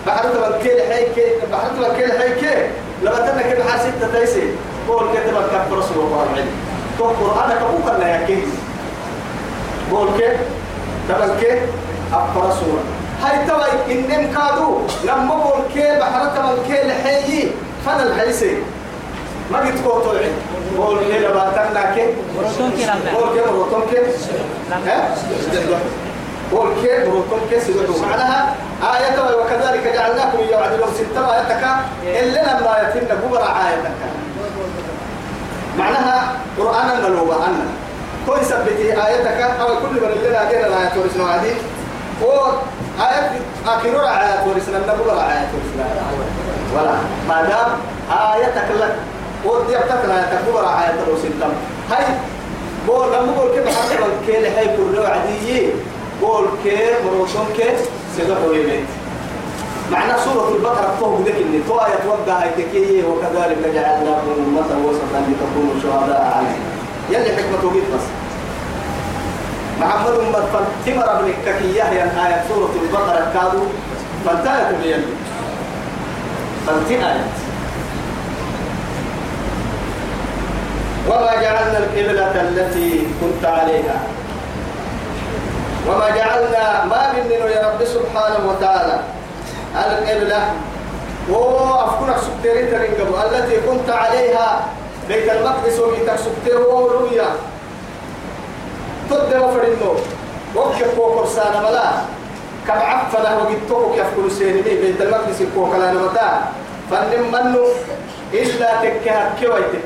بحرت 0.07 0.37
وكي 0.37 0.69
لحيك 0.69 1.27
بحرت 1.53 1.79
وكي 1.91 2.07
لحيك 2.07 2.69
لما 3.03 3.19
تنك 3.19 3.57
بحر 3.61 3.79
ستة 3.79 4.19
تيسي. 4.21 4.43
قول 4.89 5.07
كتب 5.15 5.37
الكفر 5.37 5.79
رسول 5.79 6.05
الله 6.05 6.27
عليه 6.33 6.45
تو 6.99 7.05
قرآن 7.05 7.51
كبوك 7.51 7.95
الله 7.95 8.09
يكي 8.09 8.43
قول 9.93 10.09
كي 10.19 10.29
تبالكي 11.09 11.61
أفر 12.13 12.41
رسول 12.49 12.79
هاي 13.23 13.47
توي 13.47 13.95
إنم 13.95 14.35
كادو 14.35 14.79
لما 15.05 15.35
قول 15.35 15.63
كي 15.75 15.99
بحرت 15.99 16.39
وكي 16.39 16.89
لحيي 16.89 17.51
فانا 17.87 18.03
الحيسي. 18.03 18.57
ما 19.53 19.59
قلت 19.59 19.85
قول 20.79 20.99
كي 20.99 21.19
لما 21.19 21.53
تنك 21.57 22.15
ورسول 22.37 22.71
كلام 22.81 22.99
قول 23.17 23.29
كي 23.35 23.47
مروتون 23.51 23.83
كي. 23.91 23.99
ها؟ 24.87 25.15
قول 26.53 26.69
كي 26.83 27.09
مروتون 27.09 27.41
كي 27.51 27.61
سيدو. 27.61 28.03
معناها 28.03 28.55
آية 28.83 29.37
وكذلك 29.37 29.95
جعلناكم 29.95 30.39
يوعد 30.51 30.73
لهم 30.73 30.91
ستة 30.95 31.35
آياتك 31.35 31.65
إلا 32.03 32.41
لما 32.41 32.73
يتم 32.83 33.07
كبر 33.07 33.39
آياتك 33.43 33.93
معناها 35.79 36.33
قرآن 36.59 37.03
نلوبة 37.03 37.37
أنا 37.37 37.65
كل 38.27 38.45
سبتي 38.47 38.93
آياتك 39.07 39.41
أو 39.61 39.67
كل 39.67 39.95
من 40.03 40.21
لنا 40.25 40.45
دين 40.51 40.59
الآيات 40.65 40.97
ورسنا 40.97 41.31
عدي 41.31 41.53
و 42.23 42.27
آيات 43.01 43.31
آخر 43.67 44.01
آيات 44.09 44.41
ورسنا 44.47 44.79
نبغى 44.79 45.13
آيات 45.13 45.49
ورسنا 45.55 45.87
ولا. 46.75 46.95
ما 47.29 47.43
دام 47.43 47.71
آياتك 48.33 48.69
لك 48.81 48.95
ودي 49.45 49.77
أبتك 49.79 50.05
لا 50.09 50.23
تكبر 50.23 50.61
آيات 50.61 50.95
ورسنا 51.09 51.53
هاي 51.91 52.05
بول 52.87 53.07
لما 53.13 53.33
بقول 53.37 53.51
كيف 53.55 53.79
حتى 53.79 53.95
الكيل 54.05 54.47
هاي 54.57 54.77
كله 54.77 55.09
عادية 55.09 55.69
بقول 56.23 56.47
كيف 56.65 56.97
مروشون 57.07 57.47
كيف 57.57 57.89
سيدا 58.17 58.35
قريبين 58.35 58.87
معنى 59.93 60.13
سورة 60.25 60.49
البقرة 60.57 60.95
فوق 61.01 61.21
ذلك 61.27 61.37
اللي 61.37 61.61
طوى 61.69 61.81
يتوقع 61.95 62.39
هيتكيه 62.39 63.05
وكذلك 63.05 63.59
جعلناكم 63.75 64.33
أمة 64.39 64.87
وسطا 64.89 65.21
لتكونوا 65.29 65.75
شهداء 65.83 66.33
عليه 66.37 66.59
يلي 67.11 67.37
حكمة 67.37 67.71
بيت 67.73 67.83
بس. 67.95 68.07
محمد 69.81 70.11
أمة 70.13 70.41
فانتمر 70.53 71.21
ابن 71.21 71.29
الككية 71.31 71.83
هي 71.83 72.03
آية 72.03 72.45
سورة 72.49 72.71
البقرة 72.83 73.31
كادوا 73.35 73.67
فانتهت 74.27 74.75
بيلي 74.83 75.05
فانتهت 76.67 77.21
وما 81.09 81.35
جعلنا 81.43 81.79
القبلة 81.79 82.41
التي 82.41 83.07
كنت 83.21 83.45
عليها. 83.45 84.01
وما 85.89 86.09
جعلنا 86.11 86.85
ما 86.85 87.13
مننا 87.13 87.35
يا 87.51 87.69
رب 87.69 87.85
سبحانه 87.85 88.49
وتعالى. 88.49 89.01
القبلة 89.77 90.43
وأفكرك 91.31 92.21
ترنقبوا 92.43 93.23
التي 93.25 93.57
كنت 93.61 93.91
عليها 93.91 94.65
بيت 95.09 95.31
المقدس 95.31 95.79
وبيتك 95.79 96.17
سكتير 96.17 96.61
ورؤيا 96.61 97.29
تد 99.11 99.37
وفرنو 99.37 99.93
وكيف 100.57 100.95
كوكر 100.97 101.27
سانا 101.27 101.61
ملا. 101.61 101.91
كم 102.67 102.73
عفنا 102.73 103.37
وقدتوك 103.37 103.97
يفكر 103.97 104.29
سيني 104.39 104.63
بيت 104.63 105.01
المقدس 105.01 105.43
كوكلا 105.55 105.93
نمتا. 105.93 106.29
فنم 106.91 107.33
منو؟ 107.33 107.67
إلا 108.33 108.71
تكهر 108.83 109.31
كويتك 109.41 109.85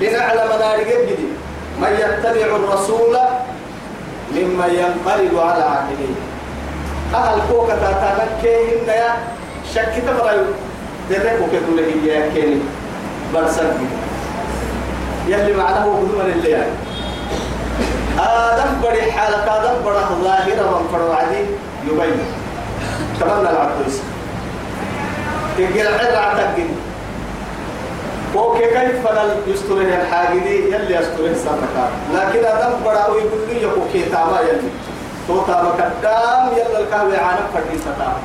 لنعلم 0.00 0.50
نار 0.60 0.80
جدي 0.80 1.16
من 1.80 1.92
يتبع 2.00 2.56
الرسول 2.56 3.18
ممن 4.32 4.70
ينقلب 4.80 5.38
على 5.38 5.64
عقله. 5.64 6.14
أهل 7.14 7.40
كوكا 7.50 7.74
تاتانا 7.74 8.26
كيهن 8.42 8.88
يا. 8.88 9.16
شك 9.74 10.02
تبرأيو. 10.06 10.44
درك 11.10 11.38
وكتول 11.42 11.78
هي 11.78 12.08
يا 12.08 12.30
كيني. 12.34 12.60
برسل 13.34 13.70
يلي 15.26 15.52
معناه 15.52 15.86
بدون 15.86 16.20
اللي 16.20 16.50
يعني. 16.50 16.72
آدم 18.18 18.70
بدي 18.82 19.12
حالة 19.12 19.36
آدم 19.56 19.84
بڑا 19.84 20.02
ظاهرة 20.24 20.80
من 20.80 20.88
فرو 20.92 21.12
عدي 21.12 21.44
يبين 21.86 22.18
تمنى 23.20 23.50
العبد 23.50 23.92
تقل 25.58 25.86
عرع 26.16 26.32
تقل 26.34 26.68
وكي 28.34 28.66
كيف 28.66 29.06
فنل 29.08 29.30
يستره 29.46 29.80
الحاجدي؟ 30.02 30.56
يلي 30.72 30.94
يستره 30.94 31.34
سرك 31.44 31.76
لكن 32.14 32.44
آدم 32.44 32.72
بڑا 32.84 33.08
ويقول 33.10 33.40
لي 33.48 33.62
يكو 33.62 33.80
كي 33.92 34.02
تاما 34.02 34.40
يلي. 34.40 34.70
تو 35.28 35.40
تاما 35.46 35.70
كدام 35.78 36.48
يلا 36.56 36.78
الكاوي 36.80 37.16
عانم 37.16 37.46
فردين 37.54 37.80
تتام 37.80 38.16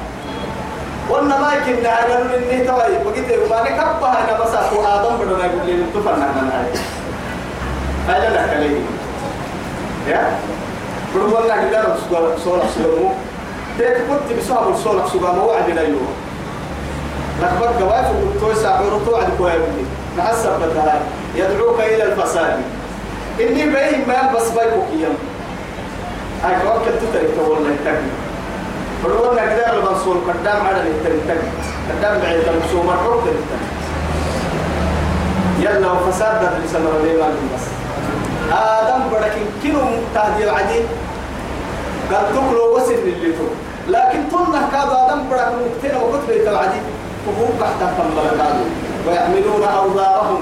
قلنا 1.12 1.38
ما 1.40 1.54
يمكن 1.54 1.84
نعلم 1.84 2.28
إني 2.36 2.66
توي 2.66 2.98
وقلت 3.06 3.50
ما 3.50 3.62
نكبها 3.62 4.18
أنا 4.24 4.40
بس 4.44 4.54
أكو 4.54 4.82
آدم. 4.82 5.18
بدنا 5.18 5.46
يقول 5.46 5.66
لي 5.66 5.84
تفرنا 5.94 6.28
من 6.28 6.52
هاي. 6.54 6.72
هاي 8.08 8.34
لا 8.34 8.48
كليه 8.48 8.80
يا؟ 10.08 10.40
بقول 11.16 11.50
لك 11.50 11.70
كده 11.72 11.84
سؤال 12.10 12.40
سؤال 12.44 12.62
سلمو 12.76 13.12
تيت 13.78 13.98
كنت 13.98 14.40
بسبب 14.40 14.74
السؤال 14.74 15.10
سؤال 15.10 15.36
ما 15.36 15.44
وعد 15.44 15.70
لا 15.70 15.82
يوم. 15.82 16.08
لقد 17.42 17.80
جواف 17.80 18.08
وتوي 18.16 18.56
ساعور 18.56 19.02
توعد 19.06 19.28
كويبني 19.38 19.86
نحسب 20.18 20.52
بدها 20.62 21.00
يدعوك 21.36 21.80
إلى 21.80 22.04
الفساد. 22.04 22.62
إني 23.40 23.64
بين 23.66 24.08
ما 24.08 24.34
بس 24.36 24.50
بيبوك 24.50 24.88
يوم 24.94 25.18
هاي 26.44 26.56
كوكب 26.64 26.92
تترك 27.00 27.30
تقول 27.38 27.66
لك 27.66 27.76
تكلم 27.86 28.10
بقول 29.04 29.38
لك 29.38 29.44
ده 29.44 29.74
المنصور 29.74 30.18
قدام 30.28 30.66
على 30.68 30.82
التنتج 30.82 31.42
قدام 31.90 32.20
بعيد 32.22 32.44
المسوم 32.48 32.90
الحب 32.90 33.36
يلا 35.60 35.92
وفساد 35.92 36.42
ده 36.42 36.56
اللي 36.58 36.68
سمر 36.68 36.94
لي 37.04 37.18
ما 37.18 37.28
بس. 37.56 37.66
آدم 38.54 39.10
بركين 39.12 39.46
كيلو 39.62 39.80
تهدي 40.16 40.44
العديد 40.44 40.86
قال 42.14 42.26
تقلو 42.36 42.78
وسن 42.78 42.94
اللي 42.94 43.32
تو. 43.34 43.44
لكن 43.88 44.20
تنه 44.32 44.70
كاد 44.72 44.90
آدم 44.90 45.30
برك 45.30 45.48
مكتنا 45.62 46.00
وقت 46.00 46.20
بيت 46.30 46.48
العديد 46.48 46.84
وهو 47.28 47.46
تحت 47.60 47.80
تنبل 47.98 48.38
كادو 48.38 48.64
ويحملون 49.08 49.64
أوزارهم. 49.64 50.42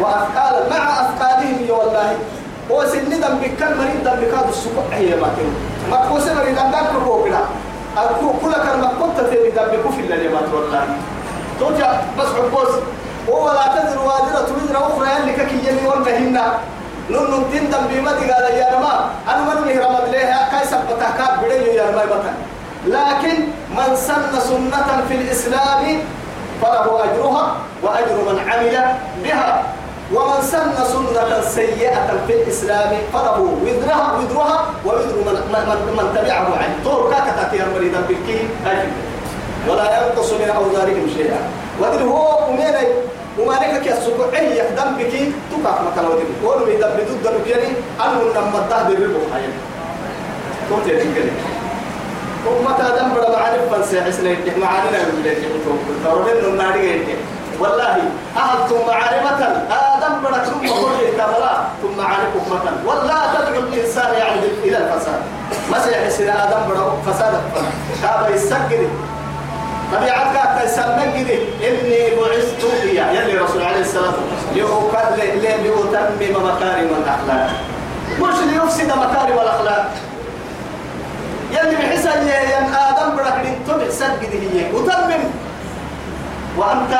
وأثقالا 0.00 0.70
مع 0.70 1.00
أثقالهم 1.00 1.56
يا 1.68 1.72
والله 1.72 2.12
هو 2.70 2.84
سن 2.86 3.10
دم 3.10 3.34
بكل 3.42 3.76
مريض 3.78 4.04
دم 4.04 4.16
بكاد 4.20 4.48
السكوت 4.48 4.84
هي 4.92 5.16
ما 5.16 5.28
كان 5.36 5.50
ما 5.90 6.08
كوسه 6.08 6.34
مريض 6.34 6.54
دم 6.56 6.70
دم 6.70 7.04
كوكنا 7.04 7.40
أكو 7.98 8.32
كل 8.42 8.52
كنت 9.00 9.20
تبي 9.20 9.50
دم 9.50 9.66
بكوف 9.72 9.98
إلا 9.98 10.14
لما 10.14 10.40
والله 10.52 10.84
توجع 11.60 12.00
بس 12.18 12.26
عبوس. 12.26 12.74
هو 13.28 13.52
لا 13.52 13.66
تزر 13.74 13.98
وازرة 13.98 14.48
وزر 14.56 14.76
أخرى 14.76 15.16
اللي 15.20 15.32
كي 15.32 15.68
يلي 15.68 15.86
ولا 15.86 16.18
هنا. 16.18 16.58
نون 17.10 17.44
تندم 17.52 17.86
بما 17.90 18.10
قال 18.10 18.54
يا 18.56 18.68
رما 18.76 19.10
أنا 19.28 19.40
من 19.40 19.60
مهر 19.60 19.86
رمض 19.86 20.08
لها 20.12 20.48
كاي 20.50 20.66
سبتها 20.66 21.10
كاب 21.18 21.44
بدل 21.44 21.66
يا 21.76 21.84
رما 21.90 22.04
بطن 22.04 22.34
لكن 22.86 23.36
من 23.76 23.96
سن 23.96 24.40
سنة 24.40 25.04
في 25.08 25.14
الإسلام 25.14 25.98
فله 26.62 27.04
أجرها 27.04 27.56
وأجر 27.82 28.16
من 28.28 28.38
عمل 28.48 28.96
بها. 29.24 29.62
ومن 30.12 30.42
سن 30.42 30.72
سنة 30.84 31.40
سيئة 31.40 32.06
في 32.26 32.32
الإسلام 32.32 32.90
فله 33.12 33.40
وزرها 33.40 34.18
وزرها 34.18 34.66
ووزر 34.86 35.16
من, 35.26 35.36
من, 35.52 35.96
من 35.96 36.06
تبعه 36.16 36.48
عنه 36.56 36.74
طور 36.84 37.10
كاكتا 37.10 37.48
تيار 37.50 37.68
مريدا 37.74 38.00
بالكي 38.00 38.48
ولا 39.68 40.06
ينقص 40.06 40.32
من 40.32 40.50
أوزارهم 40.50 41.08
شيئا. 41.16 41.40
ودل 41.80 42.02
هو 42.02 42.48
أميني 42.48 42.86
وما 43.38 43.54
نكك 43.54 43.86
يسوق 43.86 44.34
أي 44.34 44.58
يخدم 44.58 44.96
بك 44.98 45.12
تقع 45.50 45.82
مكان 45.82 46.04
ودل 46.04 46.24
ولو 46.44 46.66
يدب 46.66 46.96
ضد 47.24 47.26
الكيري 47.26 47.72
أنه 48.00 48.20
لما 48.34 48.66
تهدي 48.70 48.92
الربو 48.94 49.18
حيا 49.32 49.52
كنت 50.70 50.86
يتنقل 50.86 51.28
ومتى 52.46 52.82
دم 52.82 53.14
بڑا 53.14 53.30
معارف 53.30 53.74
فنسي 53.74 54.02
حسنين 54.02 54.36
معانينا 54.60 54.98
من 54.98 55.22
بلاد 55.22 55.36
يقولون 55.42 55.78
ترون 56.04 56.52
الناري 56.52 57.00
والله 57.60 57.96
أهل 58.36 58.58
ثم 58.68 58.86
معرفة. 58.86 59.40
آدم 59.70 60.14
بڑا 60.24 60.38
ثم 60.44 60.60
كل 60.60 60.98
كبلا 61.18 61.54
ثم 61.82 61.96
معرفة 61.98 62.42
مثلا 62.50 62.74
ولا 62.86 63.18
تدعو 63.34 63.60
الإنسان 63.60 64.14
يعني 64.14 64.40
إلى 64.64 64.78
الفساد. 64.78 65.20
مسيح 65.70 66.08
سيد 66.08 66.28
آدم 66.28 66.60
بڑا 66.68 66.84
فساد. 67.06 67.34
كابا 68.02 68.28
يسجد 68.34 68.88
طبيعتك 69.92 70.62
تسمى 70.62 71.04
كده 71.16 71.38
إني 71.68 72.00
بعثت 72.16 72.62
يا 72.84 73.04
يلي 73.12 73.38
رسول 73.38 73.62
عليه 73.62 73.80
الصلاة 73.80 74.14
والسلام. 74.56 75.14
لأتمم 75.42 76.34
مكارم 76.46 76.90
الأخلاق. 77.00 77.50
مش 78.20 78.38
ليفسد 78.52 78.88
مكارم 78.88 79.38
الأخلاق. 79.42 79.90
يلي 81.52 81.76
بحس 81.76 82.06
أن 82.06 82.28
آدم 82.74 83.16
بركن 83.16 83.54
تبع 83.68 83.88
سجد 83.90 84.32
هي. 84.32 84.72
وتمم 84.72 85.24
وأنت 86.58 86.92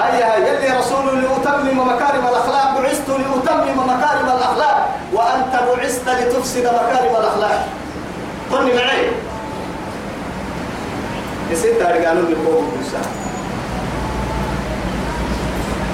هيا 0.00 0.36
يلي 0.36 0.78
رسول 0.78 1.22
لأتمم 1.22 1.80
مكارم 1.80 2.26
الأخلاق 2.28 2.80
بعثت 2.80 3.08
لأتمم 3.08 3.78
مكارم 3.78 4.26
الأخلاق. 4.36 4.88
وأنت 5.12 5.54
بعثت 5.68 6.08
لتفسد 6.08 6.66
مكارم 6.66 7.16
الأخلاق. 7.20 7.68
قلني 8.52 8.72
معي. 8.72 9.10
يصير 11.50 11.74
تارجانون 11.80 12.24
لقوم 12.32 12.72
موسى. 12.76 13.02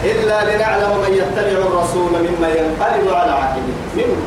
إلا 0.05 0.57
لنعلم 0.57 0.93
من 1.05 1.15
يتبع 1.15 1.59
الرسول 1.69 2.13
مما 2.13 2.49
ينقلب 2.49 3.15
على 3.15 3.33
عقبه 3.33 3.77
مما 3.97 4.27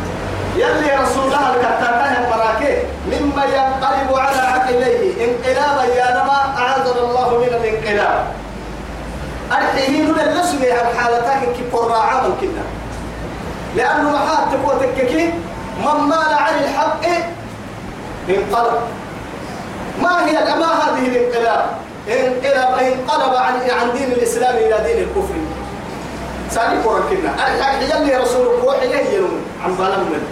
يلي 0.55 1.03
رسولها 1.03 1.55
الكتاكه 1.55 2.29
مراكي 2.29 2.77
مما 3.07 3.43
ينقلب 3.45 4.17
على 4.17 4.37
عقبيه 4.37 5.25
انقلابا 5.25 5.83
يا 5.83 6.11
نما 6.11 6.39
أعاذنا 6.57 7.01
الله 7.01 7.37
من 7.37 7.47
الانقلاب. 7.47 8.25
الحين 9.51 10.13
للسمي 10.13 10.71
عن 10.71 10.97
حالتك 10.97 11.55
كي 11.55 11.63
قرى 11.73 11.99
عمل 11.99 12.31
كنا. 12.41 12.63
لأنه 13.75 14.11
محات 14.11 14.53
تقوى 14.53 14.79
تككي 14.79 15.33
من 15.79 15.99
مال 16.09 16.33
عن 16.33 16.53
الحق 16.63 17.05
انقلب. 18.29 18.81
ما 20.01 20.25
هي 20.25 20.33
ما 20.33 20.69
هذه 20.83 21.07
الانقلاب؟ 21.07 21.65
انقلب 22.07 22.71
انقلب 22.79 23.35
عن 23.35 23.53
عن 23.53 23.93
دين 23.93 24.11
الإسلام 24.11 24.55
إلى 24.55 24.77
دين 24.85 24.97
الكفر. 25.03 25.35
سالي 26.51 26.81
قرن 26.83 27.01
كنا. 27.09 27.47
الحق 27.47 27.83
يلي 27.83 28.15
رسول 28.17 28.47
الله 28.59 28.83
يهينون 28.83 29.41
عن 29.63 29.75
بالمن 29.75 30.23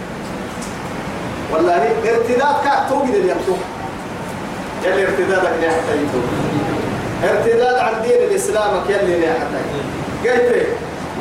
والله 1.52 1.88
ارتداد 2.04 2.54
كا 2.64 2.86
توجد 2.88 3.14
اليمسوح 3.14 3.58
يلي 4.84 5.06
ارتدادك 5.06 5.62
يا 5.62 5.70
حتى 5.70 5.92
ارتداد 7.22 7.74
عن 7.78 8.02
دين 8.02 8.22
الإسلام 8.30 8.70
يلي 8.88 9.26
يا 9.26 9.32
حتى. 9.32 10.28
قلت 10.28 10.66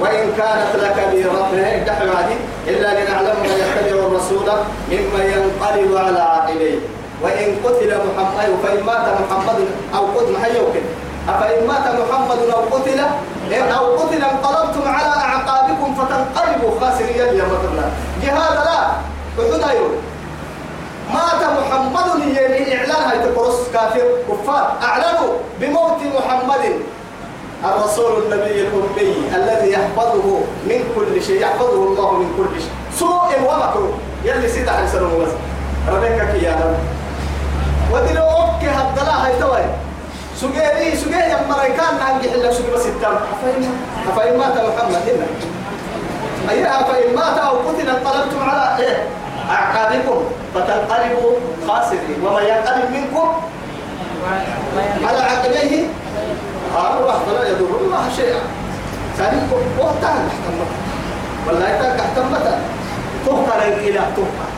وإن 0.02 0.32
كانت 0.38 0.76
لكبيرة 0.76 1.52
دحل 1.88 2.10
عادي 2.10 2.36
إلا 2.68 2.88
لنعلم 3.04 3.36
من 3.44 3.50
يتبع 3.50 4.08
الرسول 4.08 4.48
مما 4.92 5.24
ينقلب 5.24 5.98
على 5.98 6.20
عقبيه 6.20 6.80
وإن 7.24 7.56
قتل 7.66 7.98
محمد 7.98 8.50
فإن 8.64 8.84
مات 8.84 9.06
محمد 9.22 9.60
أو 9.96 10.06
قتل 10.06 10.32
محيوك 10.34 10.74
أفإن 11.30 11.68
مات 11.68 11.86
محمد 12.00 12.38
أو 12.54 12.60
قتل 12.76 13.00
أو 13.78 13.96
قتل 13.96 14.24
انقلبتم 14.24 14.88
على 14.92 15.08
أعقابكم 15.16 15.96
فتنقلبوا 15.96 16.80
خاسرين 16.80 17.18
يا 17.18 17.44
مثلا 17.44 17.90
جهاد 18.24 18.54
لا 18.54 19.70
أيوه 19.70 19.90
مات 21.14 21.42
محمد 21.60 22.36
يعني 22.36 22.78
إعلان 22.78 23.04
هاي 23.10 23.20
تقرص 23.20 23.56
كافر 23.74 24.02
كفار 24.30 24.74
أعلنوا 24.84 25.34
بموت 25.60 26.00
محمد 26.16 26.82
الرسول 27.66 28.24
النبي 28.24 28.62
الأمي 28.62 29.16
الذي 29.36 29.72
يحفظه 29.72 30.40
من 30.66 30.84
كل 30.96 31.24
شيء 31.24 31.42
يحفظه 31.42 31.84
الله 31.84 32.12
من 32.12 32.34
كل 32.38 32.62
شيء 32.62 32.72
سوء 33.00 33.30
ومكروه 33.40 33.94
يلي 34.26 34.48
سيد 34.48 34.70
عليه 34.70 34.84
السلام 34.84 35.10
بس 35.22 35.32
ربك 35.90 36.44
يا 36.44 36.52
رب 36.52 36.78
ودلو 37.94 38.24
أوكي 38.24 38.68
هدلا 38.70 39.26
هاي 39.26 39.40
توي 39.40 39.66
سجيري 40.36 40.98
سجيه 40.98 41.16
يا 41.16 41.38
مريكان 41.50 41.98
نعم 42.00 42.22
جحلا 42.22 42.54
سجي 42.54 42.72
بس 42.72 42.86
التام 42.86 43.16
أفإن 44.10 44.38
مات 44.38 44.54
محمد 44.54 45.02
هنا 45.10 45.26
أيها 46.52 46.82
أفإن 46.82 47.16
مات 47.16 47.38
أو 47.38 47.56
قتل 47.58 47.90
انقلبتم 47.90 48.50
على 48.50 48.84
إيه 48.84 49.04
أعقابكم 49.52 50.20
فتنقلبوا 50.56 51.32
خاسرين. 51.68 52.20
وما 52.26 52.42
ينقلب 52.42 52.92
منكم 52.92 53.28
على 55.08 55.22
عقبيه 55.32 55.74
الله 57.00 57.18
فلا 57.28 57.44
يضر 57.50 57.72
الله 57.82 58.04
شيئا. 58.16 58.42
ثانيكم 59.18 59.62
وقتها 59.80 60.20
احتمت 60.32 60.72
والله 61.48 61.70
يتاك 61.70 62.00
احتمت 62.00 62.46
تهكر 63.26 63.60
إلى 63.78 64.02
تهكر 64.16 64.50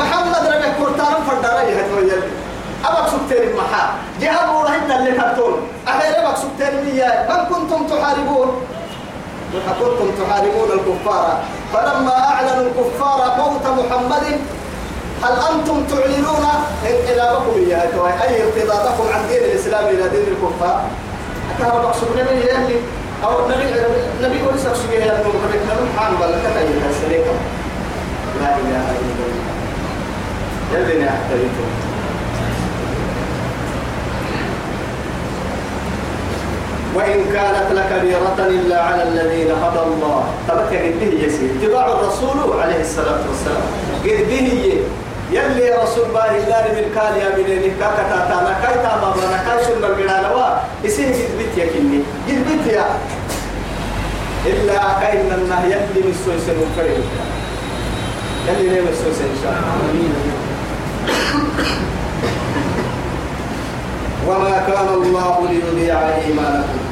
محمد 0.00 0.46
ربك 0.46 0.72
كورتان 0.78 1.14
فرداري 1.28 1.72
هتوي 1.80 2.02
يلي. 2.02 2.30
أبك 2.84 3.08
سكتير 3.08 3.42
المحا 3.50 3.84
جهاد 4.20 4.48
ورهن 4.48 4.90
اللي 4.98 5.12
كرتون. 5.12 5.68
أخير 5.88 6.26
أبك 6.26 6.36
سكتير 6.36 6.72
مياه. 6.84 7.28
من 7.28 7.40
كنتم 7.54 7.86
تحاربون؟ 7.86 8.48
كنتم 9.80 10.08
تحاربون 10.20 10.68
الكفار. 10.78 11.38
فلما 11.72 12.16
أعلنوا 12.28 12.66
الكفار 12.68 13.20
موت 13.38 13.66
محمد 13.78 14.26
هل 15.24 15.32
أنتم 15.50 15.84
تعلنون؟ 15.90 16.46
انقلابكم 16.90 17.70
يا 17.70 17.82
أي 18.22 18.42
ارتباطكم 18.42 19.04
عن 19.14 19.28
دين 19.28 19.42
الإسلام 19.44 19.84
إلى 19.84 20.08
دين 20.08 20.26
الكفار؟ 20.32 20.82
كان 21.58 21.68
مقصود 21.68 22.08
نبي 22.18 22.40
يلي 22.40 22.76
أو 23.24 23.48
نبي 23.48 23.66
نبي 24.22 24.42
ولسه 24.46 24.74
سجيه 24.74 25.04
يا 25.04 25.22
نور 25.24 25.32
بدك 25.32 25.60
نروح 25.68 26.04
عن 26.04 26.12
ولا 26.14 26.38
كذا 26.42 26.60
يا 26.60 27.24
لا 28.40 28.56
إله 28.56 28.86
إلا 29.00 29.24
الله. 29.26 29.54
يلي 30.74 31.04
نحتاجه 31.04 31.56
وإن 36.96 37.18
كانت 37.32 37.68
لكبيرة 37.78 38.38
إلا 38.38 38.78
على 38.82 39.02
الذين 39.02 39.50
هدى 39.62 39.82
الله. 39.88 40.24
تبت 40.48 40.72
قد 40.72 41.12
يسير. 41.12 41.50
اتباع 41.60 41.86
الرسول 41.86 42.38
عليه 42.60 42.80
الصلاة 42.80 43.20
والسلام. 43.28 43.66
قد 44.04 44.30
يلي 45.30 45.66
رسول 45.82 46.04
الله 46.08 46.30
الله 46.40 46.62
من 46.76 46.86
كان 46.94 47.12
يا 47.20 47.28
بني 47.36 47.70
كاكا 47.80 48.04
تاتا 48.08 48.52
كاي 48.62 48.74
تاما 48.84 49.08
بنا 49.16 49.38
كاي 49.46 49.58
سن 49.64 49.84
الجنانا 49.84 50.30
وا 50.34 50.48
اسيه 50.86 51.28
بيت 51.38 51.58
يا 51.58 51.66
كني. 51.66 52.00
بيت 52.26 52.66
يا. 52.72 52.86
إلا 54.46 54.78
كاين 55.00 55.32
النه 55.34 55.60
يلي 55.66 56.00
من 56.06 56.14
سوي 56.24 56.38
سن 56.46 56.60
كريم 56.76 57.04
يلي 58.48 58.66
نيم 58.70 58.86
سوي 58.86 59.12
سن 59.18 59.28
إن 59.34 59.38
شاء 59.42 59.52
الله. 59.52 59.76
وما 64.28 64.56
كان 64.68 64.88
الله 64.94 65.48
ليضيع 65.50 65.98
إيمانكم. 66.26 66.85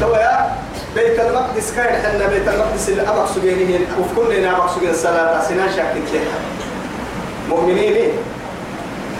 تو 0.00 0.14
يا 0.14 0.50
بيت 0.94 1.20
المقدس 1.20 1.72
كان 1.76 2.02
حنا 2.02 2.26
بيت 2.26 2.48
المقدس 2.48 2.88
اللي 2.88 3.02
أبغى 3.02 3.26
سجينه 3.34 3.78
كل 4.16 4.44
أبغى 4.44 4.68
سجين 4.74 4.90
الصلاة 4.90 5.42
سنان 5.48 5.68
شاكين 5.76 6.02
كيها. 6.12 6.38
مؤمنين. 7.48 8.10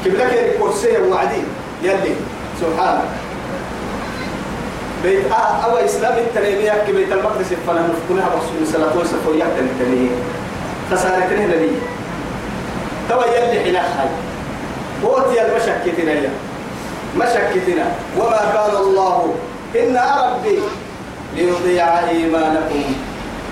كبلك 0.05 0.33
الكرسي 0.33 0.99
وعدي 0.99 1.43
يلي. 1.83 2.15
سبحانه 2.61 3.03
بيت 5.03 5.33
آه 5.33 5.65
أو 5.65 5.77
إسلام 5.77 6.19
التنمية 6.19 6.85
كبيت 6.89 7.13
المقدس 7.13 7.47
فلا 7.67 7.81
نفكونها 7.83 8.29
رسول 8.29 8.63
الصلاة 8.63 8.99
والسلام 8.99 9.39
يحتل 9.39 9.65
التنمية. 9.65 10.17
خسارة 10.91 11.27
لي 11.57 11.71
تو 13.09 13.21
يلي 13.21 13.65
حلاك 13.65 13.85
هاي 13.99 14.09
ووتي 15.05 15.43
المشكتنا 15.43 16.31
مشكتنا. 17.17 17.87
وما 18.19 18.41
كان 18.55 18.77
الله 18.77 19.35
إن 19.77 19.97
ربي 19.97 20.59
ليضيع 21.37 22.09
إيمانكم. 22.09 22.85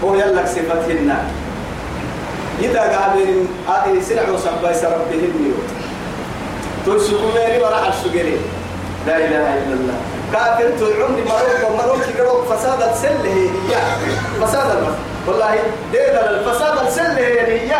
هو 0.05 0.15
يلك 0.15 0.47
صفتهن 0.47 1.15
إذا 2.61 2.81
قابل 2.81 3.47
آدي 3.69 4.03
سنع 4.03 4.23
وصبا 4.35 4.73
سربهن 4.73 5.53
تلسكوا 6.87 7.33
ميري 7.35 7.63
وراح 7.63 7.87
السجري 7.89 8.37
لا 9.07 9.17
إله 9.17 9.55
إلا 9.55 9.75
الله. 9.75 9.95
كافر 10.33 10.71
تعمر 10.79 11.09
مروك 11.09 11.71
ومروك 11.71 12.03
يقولوا 12.19 12.57
فساد 12.57 12.83
السلة 12.83 13.35
هي 13.35 13.49
فساد 14.43 14.87
والله 15.27 15.55
ديدا 15.93 16.31
الفساد 16.31 16.87
السلة 16.87 17.19
هي. 17.19 17.73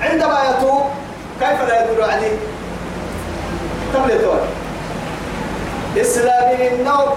عندما 0.00 0.38
يتوب 0.50 0.82
كيف 1.40 1.68
لا 1.68 1.84
يدور 1.84 2.04
عليه؟ 2.04 2.36
تبليتون. 3.94 4.40
إسلامي 5.96 6.68
النوم 6.68 7.08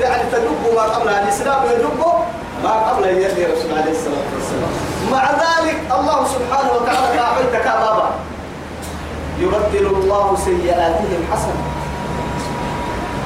يعني 0.00 0.22
تدب 0.32 0.74
ما 0.76 0.82
قبل 0.82 1.08
الإسلام 1.08 1.62
يدب 1.64 2.04
ما 2.64 2.70
قبل 2.70 3.06
يدي 3.08 3.44
رسول 3.44 3.78
عليه 3.78 3.90
الصلاة 3.90 4.28
والسلام. 4.34 4.72
مع 5.12 5.30
ذلك 5.30 5.78
الله 5.98 6.24
سبحانه 6.24 6.72
وتعالى 6.72 7.16
كعبيت 7.16 7.62
كبابا 7.64 8.10
يبدل 9.38 9.86
الله 9.86 10.36
سيئاتهم 10.44 11.24
حسنة. 11.32 11.62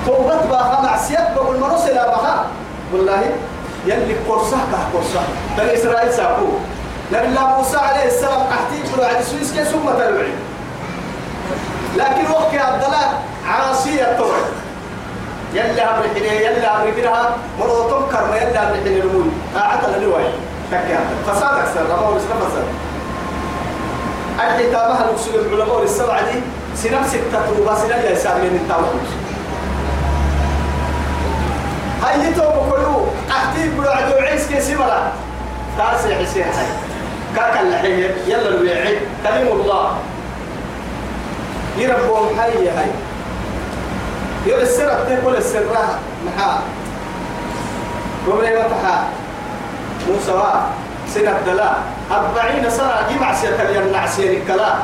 توبت 0.07 0.47
بها 0.51 0.81
معصيات 0.83 1.35
بقول 1.35 1.57
إلى 1.57 1.95
بها. 1.95 2.47
والله 2.93 3.31
يلي 3.87 4.15
قرصة 4.29 4.57
كقرصة 4.73 5.21
بني 5.59 5.75
إسرائيل 5.75 6.13
ساقو 6.13 6.47
نبي 7.13 7.27
الله 7.27 7.47
موسى 7.57 7.77
عليه 7.77 8.07
السلام 8.07 8.41
قحتي 8.41 8.83
بلو 8.95 9.05
على 9.05 9.23
سويس 9.23 9.53
كي 9.53 9.65
ثم 9.65 9.91
تلوعي. 9.99 10.33
لكن 11.97 12.31
وقت 12.31 12.55
عبد 12.55 12.85
الله 12.85 13.07
عاصية 13.49 14.03
التوبة. 14.03 14.64
يلي 15.55 15.83
أمر 15.83 16.03
حين 16.15 16.25
يلي 16.25 16.67
أمر 16.67 16.93
حينها 16.97 17.37
مرة 17.61 18.09
كرم 18.13 18.35
يلي 18.35 18.59
أمر 18.59 18.75
حين 18.85 18.87
المول 19.03 19.27
أعطى 19.57 19.87
الرواية 19.97 20.33
تكي 20.71 20.99
فساد 21.27 21.59
أكثر 21.59 21.81
رمى 21.81 22.07
ورسنا 22.07 22.35
فساد 22.49 22.65
الحتابها 24.35 25.05
المقصود 25.09 25.35
العلماء 25.35 25.81
والسبعة 25.81 26.33
دي؟ 26.33 26.39
سنب 26.77 27.07
ستة 27.07 27.47
توبة 27.57 27.75
سنب 27.75 28.05
يسار 28.11 28.35
من 28.37 28.61
التوبة 28.63 28.89
هاي 32.03 32.35
توبة 32.35 32.71
كلو 32.71 33.07
أحتيب 33.31 33.77
بلو 33.79 33.91
عدو 33.91 34.15
عيس 34.15 34.47
كي 34.49 34.61
سمرا 34.61 35.13
تاسع 35.79 36.15
حسين 36.25 36.43
هاي 36.43 36.67
كاكا 37.37 37.61
اللحية 37.61 38.15
يلا 38.27 38.49
الويعي 38.49 38.99
كلم 39.25 39.49
الله. 39.53 39.97
يربون 41.79 42.29
حي 42.41 42.69
هاي 42.69 42.87
يقول 44.47 44.63
السر 44.63 44.89
تقول 45.09 45.37
السر 45.37 45.65
محا 46.27 46.61
ومن 48.29 48.45
فتحا 48.45 49.05
موسى 50.09 50.33
سنة 51.09 51.41
دلا 51.47 51.73
أربعين 52.11 52.71
سنة 52.71 53.09
جمع 53.11 53.35
سيرك 53.35 53.61
اليوم 53.61 54.07
سير 54.07 54.33
الكلا 54.33 54.75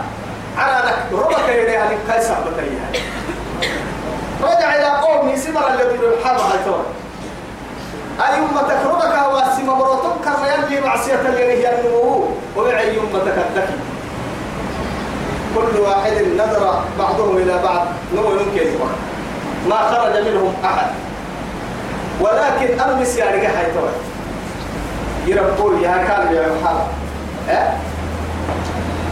على 0.58 0.88
لك 0.88 1.20
ربك 1.20 1.48
يلي 1.48 1.76
عليك 1.76 1.98
كيسا 2.12 2.36
بتريها 2.40 3.04
رجع 4.42 4.74
إلى 4.74 4.86
قومي 5.06 5.36
سمر 5.36 5.68
الذي 5.68 5.96
بالحرب 5.98 6.40
هايتون 6.40 6.84
أي 8.20 8.38
أمتك 8.38 8.78
ربك 8.86 9.34
واسم 9.34 9.66
مراتك 9.66 10.24
كما 10.24 10.48
يلي 10.54 10.80
معصية 10.86 11.20
الذي 11.20 11.42
هي 11.42 11.80
النمو 11.80 12.24
وبعي 12.56 12.98
أمتك 13.00 13.34
الذكي 13.38 13.78
كل 15.54 15.80
واحد 15.80 16.12
نظر 16.38 16.82
بعضهم 16.98 17.36
إلى 17.36 17.58
بعض 17.64 17.86
نمو 18.14 18.30
يمكن 18.30 18.66
ما 19.68 19.76
خرج 19.76 20.26
منهم 20.28 20.54
أحد. 20.64 20.86
ولكن 22.20 22.80
أمس 22.80 23.16
يا 23.16 23.24
رجع 23.24 23.48
هايتون 23.48 23.92
يربون 25.26 25.82
يا 25.82 25.96
كان 25.96 26.34
يا 26.34 26.46
محمد؟ 26.62 26.86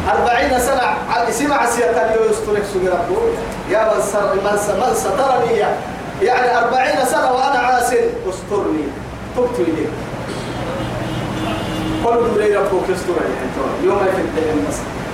أربعين 0.08 0.58
سنة 0.60 0.82
على 1.10 1.32
سمع 1.32 1.66
سيئة 1.66 2.14
يسترك 2.30 2.62
سوى 2.72 2.88
ربون 2.88 3.30
يا 3.70 3.84
من 3.94 4.02
سر 4.12 4.34
من 4.34 4.58
سر 4.66 4.76
من 4.76 4.94
سترني 4.94 5.58
يعني 6.22 6.58
أربعين 6.58 6.96
سنة 7.06 7.32
وأنا 7.32 7.58
عاس. 7.58 7.92
استرني. 8.28 8.84
تبت 9.36 9.58
لي. 9.58 9.86
قالوا 12.04 12.38
لي 12.38 12.56
ربك 12.56 12.90
استرني 12.96 13.34
يوم 13.84 13.98
في 14.16 14.20
الدين 14.20 14.64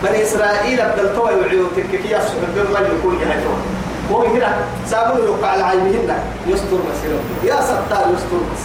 بني 0.03 0.23
إسرائيل 0.23 0.81
أبدلتوا 0.81 1.31
يعيدوا 1.31 1.69
تككيا 1.77 2.21
سبب 2.21 2.71
ما 2.73 2.79
يكون 2.79 3.15
يهجون 3.21 3.61
وهي 4.11 4.39
هنا 4.39 4.57
سابوا 4.91 5.25
يقع 5.25 5.55
العيبهن 5.55 6.19
يستر 6.47 6.77
بس 6.77 7.01
يا 7.45 7.61
ستار 7.61 8.07
يستر 8.15 8.41
بس 8.53 8.65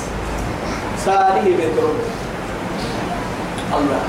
ساليه 1.06 1.58
بيت 1.58 1.78
ربك 1.78 2.10
الله. 3.78 4.02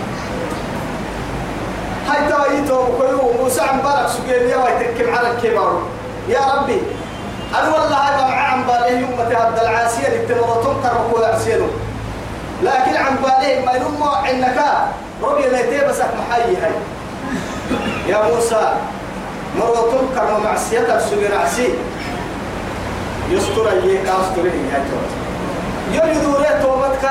هاي 2.08 2.28
توايتو 2.28 2.84
كيو 2.98 3.32
موسى 3.42 3.60
عم 3.60 3.78
بارك 3.78 4.08
سجين 4.08 4.48
يا 4.48 4.56
ويتكم 4.56 5.14
على 5.14 5.30
الكبار. 5.30 5.82
يا 6.28 6.40
ربي 6.54 6.80
أنا 7.58 7.68
والله 7.74 7.96
هذا 7.96 8.26
مع 8.28 8.34
عم 8.34 8.62
باليه 8.62 8.98
يوم 8.98 9.20
هذا 9.20 9.62
العاسية 9.62 10.06
اللي 10.08 10.26
تمرتهم 10.26 10.76
تركوا 10.82 11.26
يعسينه 11.26 11.68
لكن 12.62 12.96
عم 12.96 13.16
باليه 13.16 13.66
ما 13.66 13.72
ينمو 13.72 14.08
عنك 14.08 14.58
ربي 15.22 15.42
لا 15.42 15.60
يتبسك 15.60 16.10
محيي 16.18 16.56
هاي. 16.56 16.72
يا 18.06 18.22
موسى 18.22 18.72
مرتهم 19.58 20.08
كرم 20.14 20.42
معصيتك 20.44 20.98
سجين 21.10 21.32
عسي 21.44 21.68
يستر 23.30 23.68
أيه 23.70 23.98
كاستره 23.98 24.52
هاي 24.72 24.82
يريدوا 25.92 26.38
له 26.38 26.62
توبتك 26.62 27.04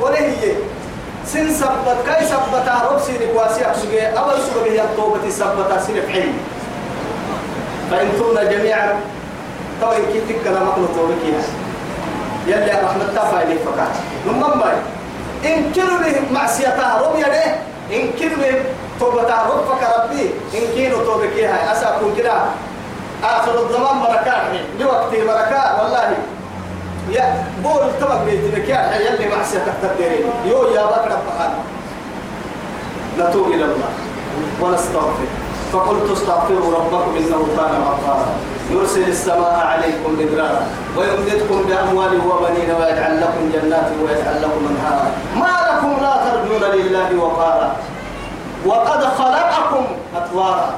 ولا 0.00 0.18
هي. 0.18 0.52
سن 1.26 1.54
سبت 1.54 1.96
كاي 2.06 2.26
سبت 2.26 2.66
رب 2.90 3.00
سين 3.00 3.20
كواسي 3.34 3.64
أكسجي 3.66 4.06
أول 4.06 4.34
سبب 4.34 4.66
هي 4.66 4.82
التوبة 4.82 5.30
سبت 5.30 5.82
سين 5.86 5.94
في 6.06 6.22
فإن 7.90 8.08
تمنا 8.18 8.44
جميعا 8.44 9.00
طبعا 9.82 9.94
كي 9.94 10.20
تكلا 10.34 10.64
مقلو 10.64 10.86
توبة 10.86 11.14
كيها. 11.22 11.42
يلي 12.46 12.72
رحمة 12.72 13.04
تفا 13.16 13.42
إليك 13.42 13.58
فقط 13.60 13.88
نمم 14.26 14.60
باي. 14.60 14.76
إن 15.54 15.72
كنوا 15.72 16.32
معصيتها 16.32 17.00
رب 17.02 17.18
يده 17.18 17.44
إن 17.92 18.10
كنوا 18.18 18.46
توبة 19.00 19.22
رب 19.22 19.64
فك 19.68 19.82
ربي. 19.98 20.30
إن 20.54 20.64
كنوا 20.74 21.04
توبة 21.04 21.26
كيها. 21.26 21.72
أساكم 21.72 22.14
كده. 22.16 22.32
آخر 23.24 23.54
الزمان 23.62 24.00
بركات 24.00 24.42
لوقت 24.80 25.10
بركات. 25.10 25.80
والله. 25.82 26.16
يا 27.10 27.44
بول 27.62 27.92
تبق 28.00 28.24
بيتك 28.24 28.68
يا 28.68 28.96
يلي 28.96 29.36
معسى 29.36 29.58
تقدرين 29.82 30.24
يو 30.46 30.64
يا 30.64 30.84
بكر 30.84 31.18
بحال 31.26 31.52
نتوب 33.18 33.46
إلى 33.46 33.64
الله. 33.64 33.90
ونستغفر 34.60 35.28
فقلت 35.72 36.10
استغفروا 36.12 36.74
ربكم 36.74 37.16
إنه 37.16 37.46
كان 37.56 37.82
غفارا. 37.82 38.26
يرسل 38.70 39.08
السماء 39.08 39.66
عليكم 39.66 40.12
مدرارا. 40.18 40.62
ويمددكم 40.96 41.62
بأموال 41.68 42.20
وبنين 42.28 42.70
ويجعل 42.70 43.20
لكم 43.20 43.50
جنات 43.54 43.86
ويجعل 44.02 44.42
لكم 44.42 44.62
أنهارا. 44.70 45.06
ما 45.36 45.54
لكم 45.68 46.02
لا 46.02 46.14
ترجون 46.24 46.62
لله 46.78 47.24
وقارا. 47.24 47.76
وقد 48.66 49.04
خلقكم 49.04 49.84
أطوارا. 50.16 50.74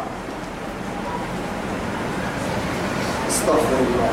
استغفر 3.28 3.78
الله. 3.80 4.11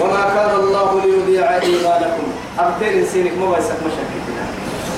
وما 0.00 0.22
كان 0.34 0.54
الله 0.60 1.02
ليضيع 1.04 1.50
إيمانكم. 1.62 2.26
أبتين 2.58 3.06
سينك 3.06 3.32
ما 3.38 3.46
بيسك 3.46 3.78
مشاكلنا 3.86 4.44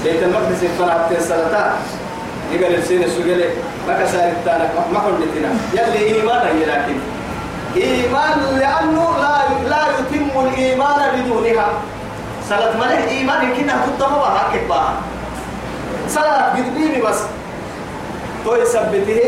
بيت 0.05 0.22
المقدس 0.22 0.64
فلا 0.78 1.05
أبتين 1.05 1.20
سنتان 1.20 1.72
يقال 2.53 2.74
السين 2.74 3.03
السجلة 3.03 3.51
ما 3.88 4.03
كسار 4.03 4.28
التانك 4.28 4.70
ما 4.93 5.01
حلتنا 5.01 5.51
يلي 5.74 6.16
إيمانا 6.16 6.51
لكن. 6.53 6.99
إيمان 7.76 8.38
لأنه 8.59 9.09
لا 9.22 9.68
لا 9.68 9.82
يتم 9.99 10.41
الإيمان 10.41 10.99
بدونها. 11.14 11.68
صلاة 12.51 12.74
ملك 12.82 13.09
إيمان 13.09 13.55
كنا 13.55 13.74
كنت 13.86 14.03
ما 14.03 14.18
بها 14.18 14.44
كبها 14.55 14.92
صلاة 16.09 16.59
قدبيني 16.59 16.98
بس. 17.03 17.20
تو 18.44 18.57
يثبته 18.59 19.20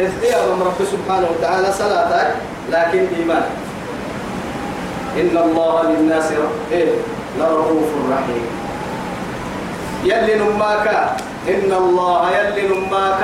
اختيار 0.00 0.42
من 0.58 0.62
رب 0.66 0.80
سبحانه 0.82 1.26
وتعالى 1.38 1.68
صلاتك 1.72 2.28
لكن 2.72 3.06
إيمان. 3.18 3.46
إن 5.20 5.34
الله 5.38 5.82
للناس 5.82 6.28
إيه؟ 6.72 6.98
لرؤوف 7.38 7.90
رحيم. 8.10 8.46
يلي 10.04 10.34
نماك 10.34 10.86
إن 11.48 11.70
الله 11.72 12.22
يلي 12.38 12.62
نماك. 12.68 13.22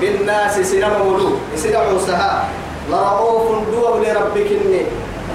بالناس 0.00 0.54
سنما 0.60 0.98
مولو 0.98 1.36
سنما 1.56 1.98
سها 2.06 2.48
لرؤوف 2.90 3.68
دوا 3.72 4.00
لربك 4.00 4.50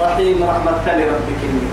رحيم 0.02 0.38
رحمة 0.42 0.86
لربك 0.86 1.40
إني. 1.46 1.68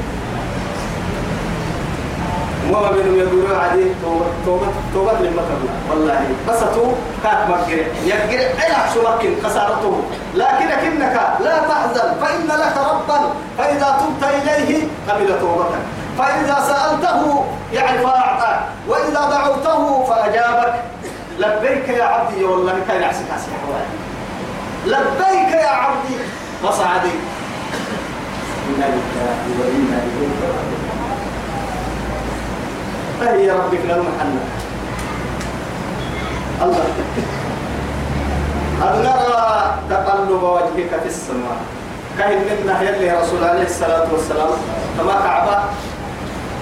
وما 2.70 2.92
بينهم 2.92 3.16
يقولوا 3.20 3.58
عادي 3.58 3.86
توبة 4.04 4.26
توبة 4.46 4.68
توبة 4.94 5.12
لما 5.12 5.42
تبلا 5.50 5.74
والله. 5.90 6.22
بس 6.50 6.60
تو 6.60 6.92
كات 7.24 7.50
مكر 7.50 7.86
يقر 8.06 8.42
إلى 8.64 8.78
مكن 9.08 9.32
خسارته 9.44 10.02
لكن 10.36 10.70
كنك 10.82 11.16
لا 11.40 11.60
تحزن. 11.60 12.14
فإن 12.22 12.48
لك 12.48 12.78
ربا. 12.78 13.20
فإذا 13.58 13.98
تبت 14.00 14.30
إليه 14.30 14.88
قبل 15.10 15.40
توبتك. 15.40 15.84
فإذا 16.18 16.58
سألته 16.68 17.46
يعني 17.74 17.98
فأعطاك 17.98 18.60
وإذا 18.88 19.30
دعوته 19.30 20.04
فأجابك. 20.04 20.74
لبيك 21.40 21.90
يا 21.90 22.04
عبدي. 22.04 22.46
والله 22.46 22.76
كان 22.88 23.02
يحسك 23.02 23.26
عسي 23.34 23.52
لبيك 24.86 25.52
يا 25.54 25.70
عبدي. 25.70 26.16
وصعدي. 26.64 27.16
إنا 28.70 28.86
لله 28.86 29.36
وإنا 29.60 29.98
إليه 30.04 30.34
راجعون. 30.42 30.65
فهي 33.20 33.52
ربك 33.52 33.80
للمحنة 33.84 34.42
الله. 36.62 36.86
قد 38.82 38.96
نرى 39.00 39.76
تقلب 39.90 40.44
وجهك 40.44 40.92
في 41.04 41.08
السماء؟ 41.08 41.58
كهن 42.20 42.40
منا 42.64 42.82
يلي 42.82 43.12
رسول 43.12 43.44
عليه 43.44 43.66
الصلاة 43.66 44.08
والسلام. 44.12 44.52
كما 44.98 45.14
كعبة؟ 45.14 45.58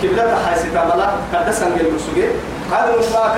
كبلة 0.04 0.36
حيث 0.46 0.66
ملا. 0.66 1.10
كدسن 1.34 1.74
المسجد 1.80 2.32
قال 2.72 2.88
ماك 3.14 3.38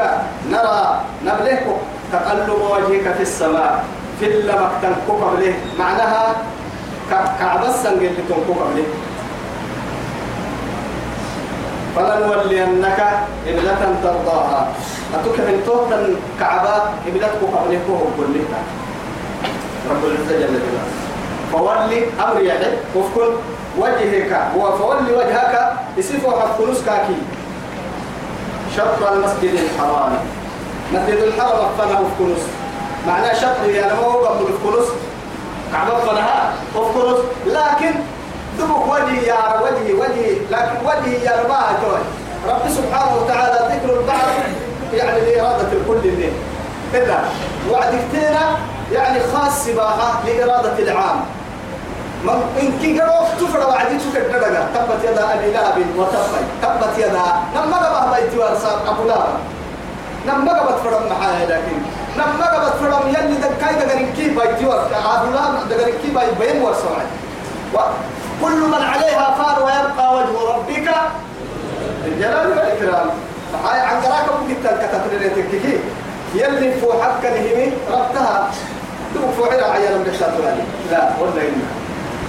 نرى 0.51 1.01
نبلهك. 1.25 1.67
تقلب 2.11 2.49
وجهك 2.49 3.13
في 3.15 3.21
السماء. 3.21 3.83
في 4.19 4.25
اللمك 4.25 4.71
تنكوك 4.81 5.21
معناها 5.79 6.35
كعبة 7.39 7.71
سنجل 7.83 8.15
تنكوك 8.29 8.59
له 8.75 8.87
فلنولينك 11.95 12.99
قبلة 13.47 13.81
ترضاها. 14.03 14.67
أتوك 15.15 15.39
من 15.39 15.63
توتا 15.65 16.15
كعبة 16.39 16.75
قبلتك 17.05 17.39
قبلك 17.55 17.81
وقل 17.89 18.33
لك 18.33 18.51
رب 19.89 20.03
العزة 20.05 20.39
جل 20.39 20.59
فولي 21.51 22.05
أمر 22.19 22.41
يحب 22.41 22.77
وفكن 22.95 23.31
وجهك. 23.77 24.31
وفولي 24.57 25.11
وجهك. 25.17 25.73
يسيفوا 25.97 26.31
حفظ 26.31 26.85
كاكي. 26.85 27.17
شطر 28.75 29.13
المسجد 29.13 29.53
الحرام. 29.53 30.13
مسجد 30.93 31.17
الحرام 31.17 31.69
فنا 31.77 31.99
وفكنس 31.99 32.43
معناه 33.07 33.33
شطر 33.33 33.69
يعني 33.69 33.93
ما 33.93 33.99
هو 33.99 34.25
قبل 34.25 34.45
الفكنس 34.45 34.87
كعبة 35.73 35.99
فنها 35.99 36.53
لكن 37.45 37.93
دبك 38.59 38.87
وجهي 38.87 39.27
يا 39.27 39.61
وجهي 39.61 39.93
وجهي 39.93 40.35
لكن 40.51 40.75
وجهي 40.85 41.23
يا 41.23 41.31
رب 41.31 41.51
توي 41.81 42.01
رب 42.47 42.69
سبحانه 42.69 43.15
وتعالى 43.15 43.75
ذكر 43.75 43.99
البعض 43.99 44.27
يعني 44.93 45.19
لإرادة 45.19 45.67
الكل 45.71 46.09
اللي 46.09 46.31
كذا 46.93 47.23
وعد 47.71 47.93
كتيرة 48.09 48.57
يعني 48.91 49.19
خاص 49.33 49.67
بها 49.67 50.21
لإرادة 50.25 50.79
العام. 50.79 51.25
إن 52.61 52.77
كي 52.81 52.99
قالوا 52.99 53.27
تفرع 53.39 53.65
وعدي 53.65 53.97
تكر 53.97 54.21
درجة 54.31 54.65
تبت 54.73 55.03
يدا 55.03 55.33
أبي 55.33 55.51
لهب 55.51 55.77
وتبت 55.97 56.45
تبت 56.61 56.97
يدا 56.97 57.25
لما 57.55 57.77
قبها 57.77 58.19
بيتي 58.19 58.37
وارسال 58.37 58.77
أبو 58.87 59.03
لهب. 59.07 59.27
لما 60.27 60.59
قبت 60.59 60.79
فرم 60.83 61.03
محايا 61.11 61.45
لكن. 61.45 61.77
لما 62.17 62.45
قبت 62.45 62.73
فرم 62.81 63.09
يلي 63.09 63.35
دكاي 63.35 63.75
دقرين 63.75 64.13
كي 64.13 64.27
بيتي 64.29 64.65
وارسال. 64.65 64.93
أبو 64.93 65.31
لهب 65.31 65.69
دقرين 65.69 65.95
كي 66.01 66.35
بيتي 66.39 66.59
وارسال. 66.59 67.05
كل 68.41 68.59
من 68.67 68.83
عليها 68.93 69.35
فان 69.37 69.63
ويبقى 69.63 70.15
وجه 70.15 70.35
ربك. 70.55 70.87
الجلال 72.05 72.47
والإكرام. 72.47 73.09
هاي 73.65 73.79
عن 73.79 74.01
قراك 74.01 74.25
ممكن 74.41 74.55
تلك 74.63 74.91
تكتكي. 75.35 75.79
يلي 76.35 76.71
فو 76.81 76.93
حق 77.01 77.23
نهمي 77.23 77.71
ربتها. 77.91 78.51
دبك 79.15 79.33
فو 79.37 79.45
علا 79.45 79.71
عيانا 79.71 79.97
من 79.97 80.09
الشاطراني 80.13 80.63
لا 80.91 81.09
ولا 81.19 81.41
إنا. 81.41 81.67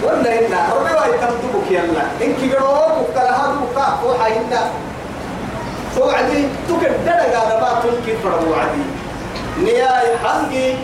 ولا 0.03 0.39
إنا. 0.39 0.59
ربي 0.75 0.95
واي 0.95 1.19
تمدبك 1.19 1.71
يلا. 1.71 2.03
إنك 2.23 2.55
قروك 2.55 2.95
وكلها 3.01 3.47
دبك 3.53 3.79
فو 4.03 4.23
حينا 4.23 4.63
فو 5.97 6.11
عدي. 6.11 6.49
تكدد 6.69 7.35
ما 7.61 7.81
تنكي 7.83 8.17
فرمو 8.23 8.55
عدي. 8.55 8.85
نياي 9.63 10.19
حنقي 10.25 10.75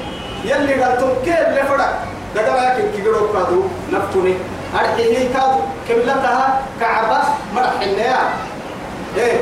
يلي 0.45 0.75
قال 0.83 0.99
تنكي 0.99 1.47
اللي 1.47 1.63
فرق 1.63 1.93
دقلاك 2.35 2.77
إنك 2.81 3.07
قروك 3.07 3.33
كادو 3.33 3.63
نفتني 3.93 4.35
أرحيه 4.75 5.29
كاد 5.35 5.55
كبلتها 5.89 6.61
كعبة 6.81 7.19
مرح 7.55 7.73
النيا. 7.83 8.19
إيه 9.17 9.41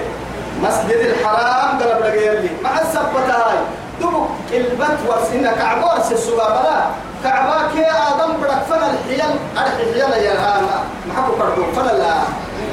مسجد 0.63 0.97
الحرام 0.97 1.79
قلب 1.79 2.01
لقيا 2.05 2.33
لي 2.41 2.49
مع 2.63 2.81
السبتة 2.81 3.35
هاي 3.35 3.57
دبك 4.01 4.29
البت 4.53 4.99
ورسنا 5.09 5.53
كعبة 5.53 5.87
ورس 5.87 6.13
السبابة 6.13 6.63
لا. 6.63 6.81
كعبة 7.25 7.69
كي 7.73 7.85
آدم 7.91 8.33
بدك 8.43 8.63
فن 8.71 8.83
الحيل 8.91 9.23
أرحي 9.59 9.83
الحيل 9.83 10.25
يا 10.25 10.33
هاما 10.33 10.85
ما 11.07 11.15
حكوا 11.17 11.35
كردو 11.39 11.73
فن 11.73 11.99
لا. 11.99 12.15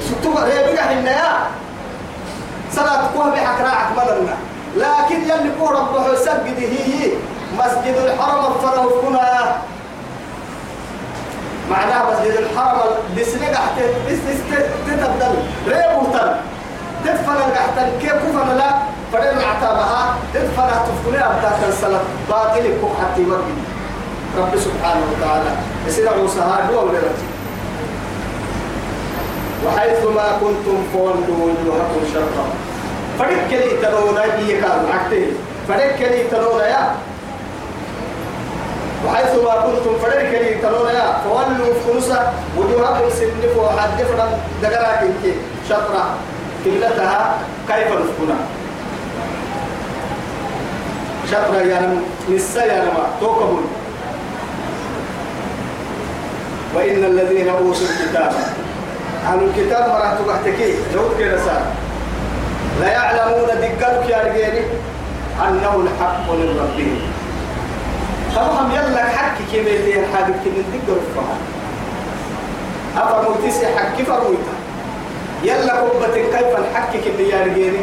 ستوبة 0.07 0.43
ريبقى 0.43 0.93
النيا. 0.93 1.37
صلاة 2.71 3.01
قوة 3.15 3.29
بحك 3.29 3.61
راعك 3.61 3.87
مدرنا 3.97 4.35
لكن 4.77 5.21
يلي 5.21 5.49
قوة 5.59 5.71
ربه 5.71 6.07
هي 6.59 7.11
مسجد 7.57 7.95
الحرم 7.95 8.53
فرهو 8.61 8.89
كنا 9.01 9.55
معناها 11.71 12.11
مسجد 12.11 12.35
الحرم 12.37 12.79
قحت 13.45 13.77
بس 14.09 14.17
تتبدل. 14.87 15.35
ريبوتن 15.67 16.35
تدفن 17.05 17.39
قحتن 17.55 17.89
كيف 18.01 18.13
كفن 18.13 18.57
لا 18.57 18.69
فدين 19.13 19.39
عتابها 19.39 20.15
تدفن 20.33 20.69
تفكني 20.87 21.25
أبدا 21.25 21.67
الصلاة 21.69 22.01
باطل 22.29 22.73
كوك 22.81 22.91
حتى 23.01 23.21
يوجد 23.21 23.57
رب 24.37 24.59
سبحانه 24.59 25.01
وتعالى. 25.11 25.51
يصير 25.87 26.17
موسى 26.17 26.39
هو 26.39 26.85
وحيث 29.65 30.05
ما 30.15 30.37
كنتم 30.41 30.77
فولوا 30.93 31.37
وجوهكم 31.41 32.01
شرقا 32.13 32.45
فدك 33.19 33.51
لي 33.51 33.69
تلونا 33.81 34.21
بيه 34.35 34.61
كانوا 34.61 34.93
عكتين 34.93 35.31
فدك 35.67 36.01
لي 36.01 36.23
تلونا 36.23 36.67
يا 36.67 36.95
وحيث 39.05 39.35
ما 39.43 39.53
كنتم 39.61 39.93
فريق 40.01 40.41
لي 40.41 40.61
تلونا 40.61 40.91
يا 40.91 41.17
فولوا 41.23 41.73
فلوسا 41.85 42.33
وجوهكم 42.57 43.09
سنفوا 43.09 43.69
حد 43.69 44.03
فرن 44.03 44.31
دقراك 44.61 45.01
إنك 45.01 45.35
شطرة. 45.69 46.05
قبلتها 46.65 47.37
كيف 47.67 47.87
نفكنا 47.87 48.37
شطرة 51.31 51.61
يا 51.61 51.79
نم 51.81 52.01
نسا 52.35 52.65
يا 52.65 52.81
نما 52.81 53.05
توكبون. 53.21 53.65
وإن 56.75 57.03
الذين 57.03 57.49
أوتوا 57.49 57.73
الكتاب 57.73 58.31
أهل 59.25 59.39
الكتاب 59.43 59.89
مرحت 59.89 60.21
بحتكي 60.27 60.75
جود 60.93 61.11
كده 61.19 61.37
لا 62.81 62.87
يعلمون 62.87 63.47
دقلك 63.47 64.09
يا 64.09 64.17
رجالي 64.17 64.63
أنه 65.47 65.75
الحق 65.75 66.31
من 66.31 66.59
ربهم. 66.59 67.01
فهم 68.37 68.71
يلا 68.71 69.03
حكي 69.03 69.43
كم 69.51 69.67
اللي 69.67 69.99
الحاجة 69.99 70.33
كم 70.45 70.51
ندقر 70.57 70.99
فها 71.15 71.37
أفا 73.03 73.29
موتيسي 73.29 73.65
حكي 73.65 74.03
فرويتا 74.03 74.55
يلا 75.43 75.73
قبة 75.73 76.13
كيف 76.15 76.57
الحكي 76.57 76.97
كم 76.97 77.23
يا 77.23 77.43
رجالي 77.45 77.79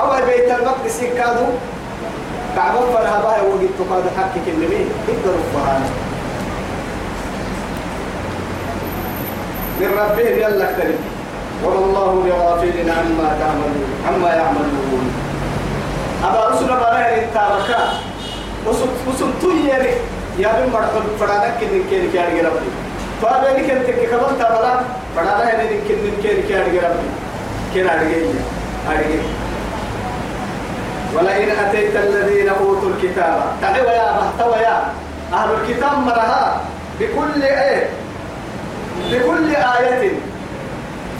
أول 0.00 0.22
بيت 0.26 0.50
المقدس 0.50 1.00
كادو 1.18 1.46
كعبا 2.56 2.80
فرها 2.92 3.20
باي 3.22 3.40
وقت 3.48 3.70
تقاد 3.78 4.04
حكي 4.18 4.40
كم 4.46 4.60
مين؟ 4.60 4.88
ندقر 5.08 5.36
فها 5.54 5.80
من 9.80 9.88
ربهم 9.98 10.38
يلا 10.38 10.70
اكترب 10.70 10.94
وما 11.64 11.78
الله 11.84 12.22
بغافل 12.24 12.90
عما 12.90 13.36
تعملون 13.40 13.88
عما 14.08 14.28
يعملون. 14.28 15.12
أبا 16.24 16.48
رسول 16.48 16.70
الله 16.70 16.98
إن 16.98 17.24
رسول 18.68 18.88
رسول 19.08 19.30
تيري 19.40 19.94
يا 20.38 20.48
بن 20.52 20.72
مرحب 20.72 21.02
فرانا 21.20 21.50
كن 21.60 21.66
كن 21.90 22.02
كان 22.14 22.46
ربي. 22.46 22.70
فأبي 23.22 23.60
كن 23.66 23.86
تك 23.86 24.08
كبر 24.10 24.30
تابلا 24.38 24.80
فرانا 25.16 25.62
هني 25.62 25.78
كن 25.88 25.96
كن 26.22 26.36
كان 26.48 26.66
ربي. 26.84 27.08
كن 27.74 27.88
أرجع 27.88 28.16
أرجع 28.88 29.22
ولئن 31.14 31.50
أتيت 31.50 31.96
الذين 31.96 32.48
أوتوا 32.48 32.90
الكتاب 32.90 33.42
تعالوا 33.60 33.90
يا 33.90 34.12
محتوى 34.20 34.56
يا 34.62 34.92
أهل 35.32 35.48
الكتاب 35.60 35.98
مرها 35.98 36.60
بكل 37.00 37.42
إيه؟ 37.42 37.88
بكل 39.12 39.54
آية. 39.54 40.12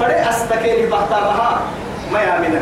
فري 0.01 0.14
أستكين 0.30 0.90
بحتامها 0.90 1.61
ما 2.12 2.20
يامنا 2.22 2.61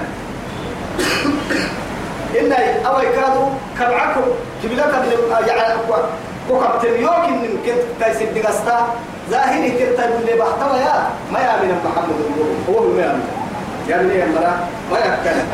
إن 2.38 2.52
أو 2.86 3.00
يكادوا 3.00 3.48
كبعكم 3.78 4.20
كبلة 4.62 4.84
يعني 5.46 5.74
وكم 6.50 6.78
تنيوك 6.82 7.24
إن 7.28 7.58
كنت 7.66 8.04
تيسد 8.04 8.34
دقستا 8.34 8.94
ظاهري 9.30 9.70
كنت 9.70 10.00
اللي 10.00 10.32
بحتوى 10.32 10.78
يا 10.78 11.10
ما 11.32 11.38
يامنا 11.38 11.74
محمد 11.84 12.14
هو 12.68 12.80
ما 12.80 13.02
يامنا 13.02 13.24
يعني 13.88 14.14
يا 14.14 14.26
مرا؟ 14.26 14.68
ما 14.92 14.98
يكلم 14.98 15.48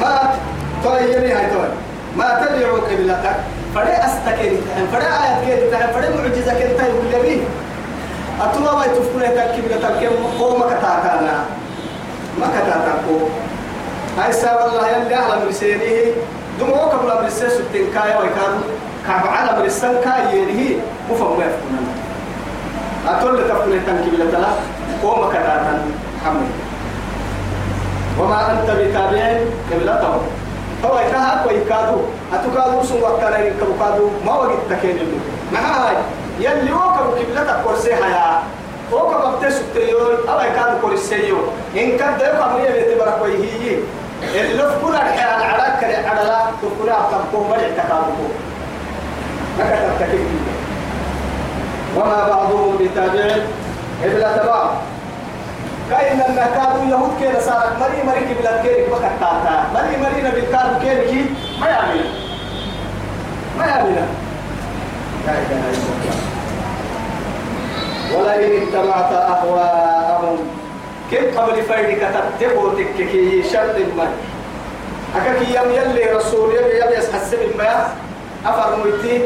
ما 0.00 0.30
طيبني 0.84 1.32
هاي 1.32 1.46
توي. 1.50 1.68
ما 2.16 2.46
تدعو 2.46 2.76
قبلتك. 2.76 3.36
فدي 3.74 3.92
أستكين 3.92 4.60
فدي 4.92 5.06
آيات 5.06 5.70
تهم 5.72 5.92
فدي 5.92 6.08
معجزة 6.08 6.58
كده 6.58 6.76
تهم 6.78 6.94
باليمين. 7.02 7.44
أتوا 8.40 8.78
ما 8.78 8.84
يتفكون 8.84 9.22
هتك 9.22 9.38
قبلتك 9.38 10.00
كم 10.00 10.38
قوم 10.38 10.60
كتاكانا 10.60 11.44
ما 12.40 12.46
كتاكو 12.46 13.16
هاي 14.18 14.32
سال 14.32 14.58
الله 14.68 14.88
يلي 14.88 15.14
على 15.14 15.44
مرسينه 15.44 16.12
دموع 16.60 16.78
قبل 16.78 17.22
مرسيه 17.22 17.48
ستين 17.48 17.86
كايا 17.94 18.18
ويكادو 18.18 18.60
كعب 19.06 19.26
على 19.26 19.58
مرسان 19.60 19.94
كايا 20.04 20.32
يليه 20.32 20.76
مفهم 21.10 21.38
ما 21.38 21.44
يفكون 21.44 21.86
أتول 23.08 23.48
تفكون 23.48 23.72
هتك 23.72 23.88
قبلتك 23.88 24.46
قوم 25.02 25.28
كتاكانا 25.30 25.84
محمد. 26.22 26.50
وما 28.20 28.52
أنت 28.52 28.70
بتابع 28.70 29.40
قبلتهم. 29.72 30.22
هو 30.84 30.98
يكاه 30.98 31.42
كوي 31.44 31.64
كادو 31.64 32.00
أتكادو 32.32 32.82
سن 32.82 33.02
وكانا 33.02 33.38
ينكبو 33.38 33.72
كادو 33.80 34.10
ما 34.26 34.32
وقت 34.32 34.58
تكين 34.70 34.96
له 34.96 35.18
مع 35.52 35.60
هاي 35.60 35.96
يلي 36.40 36.72
وكبو 36.72 37.10
قبلتك 37.12 37.56
كورسيها 37.64 38.06
يا. 38.08 38.42
وكبو 38.92 39.36
بتسو 39.36 39.62
تيول 39.74 40.28
أو 40.28 40.40
يكادو 40.40 40.78
كورسيو 40.80 41.36
إن 41.76 41.98
كاد 41.98 42.20
يكبو 42.20 42.58
يبي 42.58 42.94
تبرك 42.94 43.18
ويهي 43.22 43.78
اللي 44.22 44.62
في 44.68 44.74
كل 44.84 44.94
الحياة 44.94 45.44
على 45.44 45.76
كل 45.80 46.08
على 46.08 46.20
لا 46.28 46.38
تكون 46.62 46.88
أتبقوا 46.90 47.48
مرع 47.48 47.68
تكادو 47.76 48.26
ما 49.58 49.64
كتب 49.64 50.06
تكين 50.06 50.26
وما 51.96 52.28
بعضهم 52.28 52.76
بتابع 52.80 53.34
قبلة 54.04 54.46
بعض. 54.46 54.70
لما 55.90 56.46
كانوا 56.54 56.90
يهود 56.90 57.10
كده 57.20 57.40
صارت 57.40 57.72
مري 57.80 58.02
مري 58.06 58.34
قبلة 58.34 58.62
كيرك 58.62 58.88
بكتاتا 58.90 59.64
مري 59.74 59.96
مري 59.96 60.22
نبي 60.28 60.40
كانوا 60.40 60.78
كيرك 60.82 61.26
ما 61.60 61.66
يعمل 61.68 62.04
ما 63.58 63.66
يعمل 63.66 63.96
لا 65.26 65.32
إله 65.32 65.64
إلا 65.74 65.90
الله 65.94 66.16
ولئن 68.14 68.62
اتبعت 68.62 69.12
أهواءهم. 69.12 70.38
كيف 71.10 71.38
قبل 71.38 71.62
فايدك 71.62 72.02
تتبو 72.40 72.68
تككي 72.68 73.42
شرط 73.52 73.76
ما 73.96 74.08
أكاكي 75.16 75.54
يم 75.54 75.68
يلي 75.72 76.04
رسول 76.12 76.54
يبي 76.54 76.78
يبي 76.80 76.94
يسحسب 76.98 77.38
ما 77.58 77.88
أفر 78.46 78.70
ميتي 78.84 79.20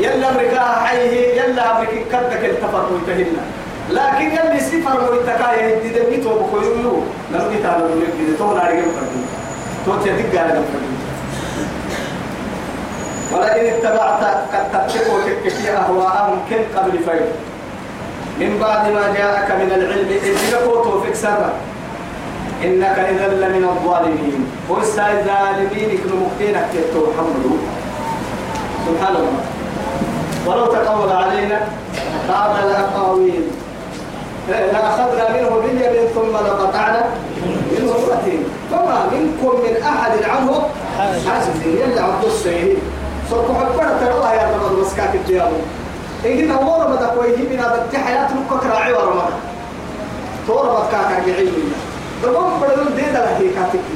يلا 0.00 0.30
أمريكا 0.30 0.60
حيه 0.84 1.40
يلا 1.42 1.62
أمريكا 1.78 2.04
كدك 2.12 2.44
التفر 2.44 2.86
ميتهنا 2.92 3.42
لكن 3.90 4.26
يلي 4.36 4.60
سفر 4.60 5.10
ويتكايا 5.10 5.68
يدي 5.68 5.88
دمي 5.88 6.16
تو 6.16 6.30
بخيرو 6.38 7.02
لم 7.32 7.44
يتعلم 7.58 7.82
من 7.98 8.06
يدي 8.18 8.36
تو 8.38 8.54
ناري 8.54 8.82
فردي 8.82 9.22
تو 9.86 9.92
تدق 10.04 10.40
على 10.40 10.52
فردي 10.52 10.89
ولكن 13.32 13.66
اتبعت 13.66 14.22
قد 14.52 14.88
تتقوا 14.88 15.20
تكفي 15.20 15.70
أهواءهم 15.70 16.38
كن 16.50 16.78
قبل 16.78 16.98
فيد 16.98 17.28
من 18.40 18.58
بعد 18.58 18.92
ما 18.92 19.14
جاءك 19.16 19.50
من 19.50 19.72
العلم 19.72 20.08
إذ 20.08 20.54
لقوا 20.54 20.84
توفيق 20.84 21.14
سرا 21.14 21.52
إنك 22.64 22.98
إذا 22.98 23.28
لمن 23.28 23.64
الظالمين. 23.64 24.46
وإسا 24.68 25.06
الظالمين 25.12 25.98
كانوا 25.98 26.26
مقتينك 26.26 26.68
يتو 26.74 27.00
محمد 27.10 27.58
سبحان 28.86 29.16
الله 29.16 29.40
ولو 30.46 30.66
تقول 30.66 31.12
علينا 31.12 31.60
بعض 32.28 32.50
الأقاويل. 32.64 33.44
لأخذنا 34.48 35.30
منه 35.30 35.50
باليمين 35.62 36.06
ثم 36.14 36.32
لقطعنا 36.36 37.04
منه 37.72 37.92
الوتين 37.98 38.44
فما 38.70 39.06
منكم 39.12 39.60
من 39.60 39.82
أحد 39.82 40.12
عنه؟ 40.30 40.62
حاجز 40.98 41.66
يلا 41.66 42.02
عبد 42.02 42.24
السيد 42.24 42.78
سوف 43.30 43.46
حبنا 43.58 43.98
ترى 44.00 44.36
يا 44.36 44.44
رب 44.54 44.78
مسكاك 44.78 45.14
الديابو 45.14 45.56
كنا 46.22 46.54
هو 46.54 46.82
رمضة 46.82 47.06
كويه 47.06 47.36
من 47.36 47.58
هذا 47.58 47.88
حياة 48.04 48.28
نكوك 48.34 48.64
راعي 48.66 48.92
ورمضة 48.92 49.34
تو 50.46 50.60
رمضة 50.60 50.90
كاكا 50.90 51.26
جعيل 51.26 51.52
دبون 52.22 52.52
بدل 52.60 52.96
ديدا 52.96 53.24
لهي 53.24 53.48
كاتك. 53.48 53.86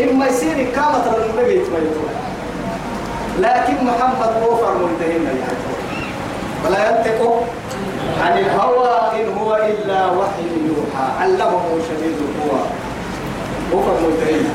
إما 0.00 0.26
يصير 0.26 0.66
كامة 0.74 1.04
النبي 1.06 1.54
يتميتون 1.54 2.10
لكن 3.38 3.74
محمد 3.84 4.32
وفر 4.48 4.74
منتهينا 4.78 5.30
يا 5.30 5.48
ولا 6.66 6.78
ينطق 6.88 7.44
عن 8.24 8.38
الهوى 8.38 9.22
إن 9.22 9.38
هو 9.38 9.56
إلا 9.56 10.06
وحي 10.06 10.48
يوحى. 10.68 11.06
علمه 11.20 11.62
شديد 11.88 12.16
القوى. 12.18 12.60
وفر 13.72 14.08
منتهين 14.08 14.48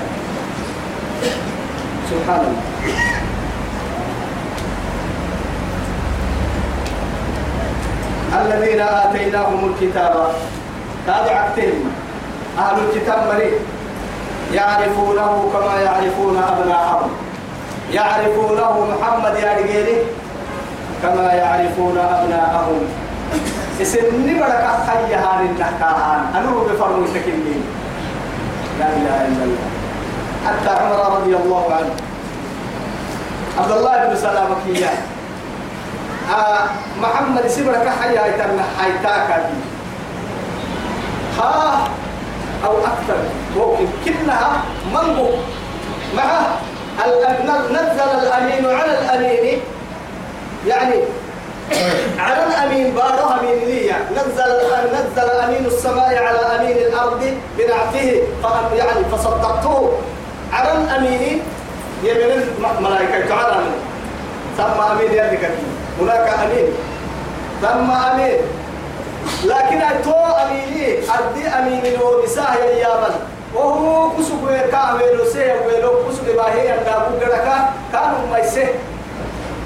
سبحان 2.12 2.40
الله. 2.40 3.27
الذين 8.34 8.82
آتيناهم 8.82 9.74
الكتاب. 9.74 10.28
هذا 11.08 11.32
عكتهم 11.32 11.92
أهل 12.60 12.78
الكتاب 12.84 13.28
مريء 13.34 13.60
يعرفونه 14.54 15.50
كما 15.54 15.82
يعرفون 15.82 16.38
أبناءهم. 16.38 17.10
يعرفونه 17.94 18.88
محمد 18.92 19.36
يا 19.36 19.52
رجالي 19.58 19.98
كما 21.04 21.34
يعرفون 21.34 21.98
أبناءهم. 21.98 22.82
إسني 23.82 24.40
برك 24.40 24.66
حي 24.88 25.14
هان 25.16 25.46
النحكاهان. 25.46 26.22
أنو 26.36 26.60
بفرمو 26.60 27.06
تكلمين 27.06 27.64
لا 28.80 28.88
إله 28.88 29.18
إلا 29.28 29.44
الله. 29.44 29.68
حتى 30.48 30.70
عمر 30.84 31.00
رضي 31.20 31.36
الله 31.36 31.66
عنه. 31.74 31.96
عبد 33.60 33.72
الله 33.72 34.06
بن 34.06 34.16
سلام 34.16 34.50
كيا 34.66 34.90
آه 36.30 36.60
محمد 37.02 37.48
سبرك 37.48 37.90
حي 38.02 38.18
هايتنا 38.18 38.64
حيتاك 38.82 39.50
ها؟ 41.40 41.88
أو 42.66 42.78
أكثر. 42.78 43.18
ممكن 43.56 43.88
كلها 44.06 44.52
منبو 44.94 45.30
مع 46.18 46.26
نزل 47.72 48.10
الأمين 48.22 48.66
على 48.66 49.00
الأمين. 49.00 49.60
يعني 50.68 50.96
على 52.20 52.46
الأمين 52.48 52.94
بارو 52.94 53.30
أمين 53.40 53.66
ليا 53.66 53.96
نزل 54.12 54.52
نزل 54.94 55.30
أمين 55.30 55.66
السماء 55.66 56.24
على 56.24 56.40
أمين 56.40 56.78
الأرض 56.78 57.34
بنعته. 57.58 58.22
يعني 58.76 59.06
فصدقته. 59.12 59.92
على 60.54 60.72
الأمين 60.72 61.42
يمن 62.04 62.44
الملائكة 62.78 63.28
تعالى. 63.30 63.64
ثم 64.58 64.82
أمين 64.92 65.12
يدك. 65.12 65.50
هناك 66.02 66.30
أمين. 66.44 66.68
ثم 67.62 67.92
أمين. 67.92 68.40
لكن 69.46 69.82
أتو 69.82 70.12
أميني 70.12 70.98
أردي 71.10 71.48
أمين 71.48 72.02
ونساء 72.02 72.78
يا 72.82 72.88
وهو 73.56 74.10
كسب 74.10 74.44
كاويلو 74.72 75.26
سيه 75.26 75.56
ويلو 75.66 75.92
كسب 76.10 76.36
باهي 76.36 76.74
أن 76.74 76.88
أبو 76.88 77.18
جركا. 77.20 77.70
كانوا 77.94 78.28
ما 78.32 78.38
يسه 78.38 78.68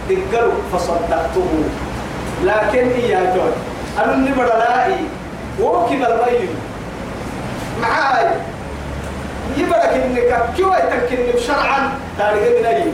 تقلوا 0.10 0.54
فصدقته. 0.74 1.52
لكن 2.44 2.92
يا 3.10 3.34
جون. 3.36 3.54
أنا 4.00 4.16
نبرة 4.16 4.58
لائي 4.58 4.98
وكيل 5.62 6.06
البين 6.06 6.50
معاي. 7.82 8.28
يبرك 9.58 9.94
إنك 10.06 10.44
كيف 10.58 10.68
يتكلم 10.68 11.40
شرعا. 11.48 11.92
تاريخ 12.18 12.60
من 12.60 12.66
أي 12.66 12.92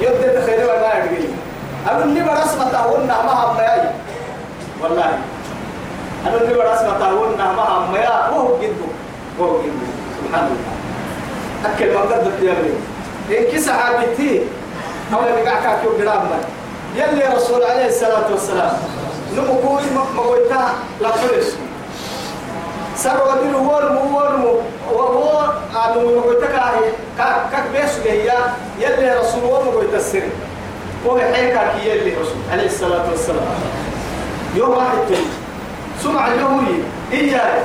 يبدأ 0.00 0.40
تخيل 0.40 0.66
ما 0.66 0.72
يرجع 0.72 1.43
أنا 1.90 2.04
اللي 2.04 2.20
برسمة 2.20 2.72
تهونا 2.72 3.22
ما 3.22 3.32
هم 3.32 3.58
ياي 3.58 3.90
والله. 4.82 5.18
أنا 6.26 6.36
اللي 6.36 6.54
برسمة 6.54 6.98
تهونا 6.98 7.52
ما 7.52 7.62
هم 7.62 7.96
يا 7.96 8.28
وهو 8.30 8.58
جدو. 8.60 8.88
وهو 9.38 9.58
جدو. 9.62 9.86
سبحان 10.18 10.46
الله. 10.46 10.74
أكل 11.74 11.94
ما 11.94 12.00
قدرت 12.00 12.42
يا 12.42 12.52
ابني. 12.52 12.74
إن 13.38 13.44
كي 13.50 13.60
صحابتي 13.60 14.40
أو 15.14 15.20
اللي 15.20 15.50
قاعد 15.50 15.62
كاكيو 15.62 15.90
قرام 15.90 16.28
يلي 16.96 17.34
رسول 17.36 17.62
عليه 17.62 17.86
الصلاة 17.86 18.30
والسلام. 18.30 18.76
نمكوي 19.36 19.82
مقويتا 20.16 20.68
لا 21.00 21.10
تلس 21.10 21.56
سر 22.96 23.18
ودين 23.28 23.54
هو 23.54 23.78
المو 23.78 24.00
هو 24.00 24.26
المو 24.28 24.54
وهو 24.92 25.52
أنو 25.84 26.20
مقويتا 26.20 26.46
كاهي. 26.46 26.92
كاك 27.18 27.64
بيس 27.72 27.98
هي 28.06 28.32
يلي 28.78 29.14
رسول 29.18 29.42
هو 29.44 29.62
مقويتا 29.62 29.96
السر. 29.96 30.22
هو 31.06 31.18
حيكا 31.18 31.72
كي 31.72 31.88
يلي 31.88 32.14
رسول 32.14 32.36
عليه 32.52 32.66
الصلاة 32.66 33.10
والسلام. 33.10 33.46
يوم 34.54 34.70
واحد 34.70 34.98
تاني. 35.08 35.26
سمع 36.02 36.28
اليهودي 36.28 36.82
إياه 37.12 37.64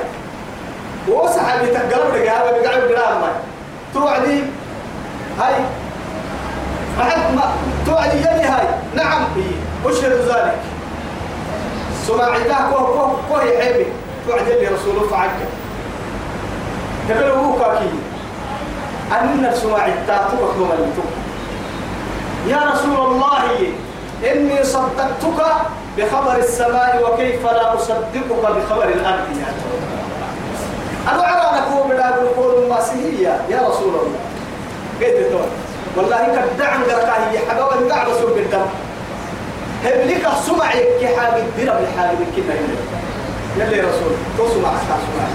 وصحابي 1.07 1.67
تقلب 1.67 2.13
رجال 2.13 2.61
بقعد 2.61 2.81
قرام 2.81 3.21
توعدي. 3.93 4.43
هاي. 5.39 5.55
أحد 7.01 7.35
ما. 7.35 7.51
توعدي 7.85 8.17
يلي 8.17 8.45
هاي. 8.45 8.67
نعم. 8.95 9.23
هي 9.35 9.91
أشهد 9.91 10.11
ذلك 10.11 10.59
سماعتها 12.07 12.69
كوه 12.71 12.85
كوه 12.85 13.17
كوه 13.29 13.43
يحبي 13.43 13.85
توعدي 14.27 14.51
يلي 14.51 14.67
رسوله 14.67 15.07
فعلك. 15.09 15.47
تقول 17.09 17.31
هو 17.31 17.59
كاكي 17.59 17.89
أن 19.11 19.51
سماعتها 19.55 20.29
توك 20.31 20.55
يوم 20.57 20.93
يا 22.47 22.57
رسول 22.73 23.11
الله 23.11 23.43
إني 24.31 24.63
صدقتك 24.63 25.39
بخبر 25.97 26.35
السماء 26.37 27.01
وكيف 27.13 27.45
لا 27.45 27.75
أصدقك 27.75 28.41
بخبر 28.57 28.83
الأرض 28.87 29.25
يا 29.39 29.53
أنا 31.11 31.23
أرى 31.33 31.61
نكون 31.61 31.89
بلا 31.89 32.09
بقول 32.11 32.69
ما 32.69 32.81
سهية 32.81 33.41
يا 33.49 33.67
رسول 33.69 33.89
الله. 33.95 34.19
قد 35.01 35.29
تقول 35.29 35.49
والله 35.97 36.17
كدع 36.57 36.67
عن 36.69 36.83
قرقاه 36.83 37.31
هي 37.31 37.39
حاجة 37.49 37.65
ولا 37.67 37.93
قاعد 37.93 38.07
أسوق 38.09 38.37
الدم 38.37 38.65
هبلك 39.85 40.27
سمعك 40.45 40.85
كحاجة 41.01 41.37
الدرب 41.41 41.77
الحاجة 41.83 42.11
من 42.11 42.31
كنا 42.35 42.55
يلي 43.65 43.79
رسول 43.81 44.11
تو 44.37 44.47
سمع 44.47 44.69
سمع 44.87 45.27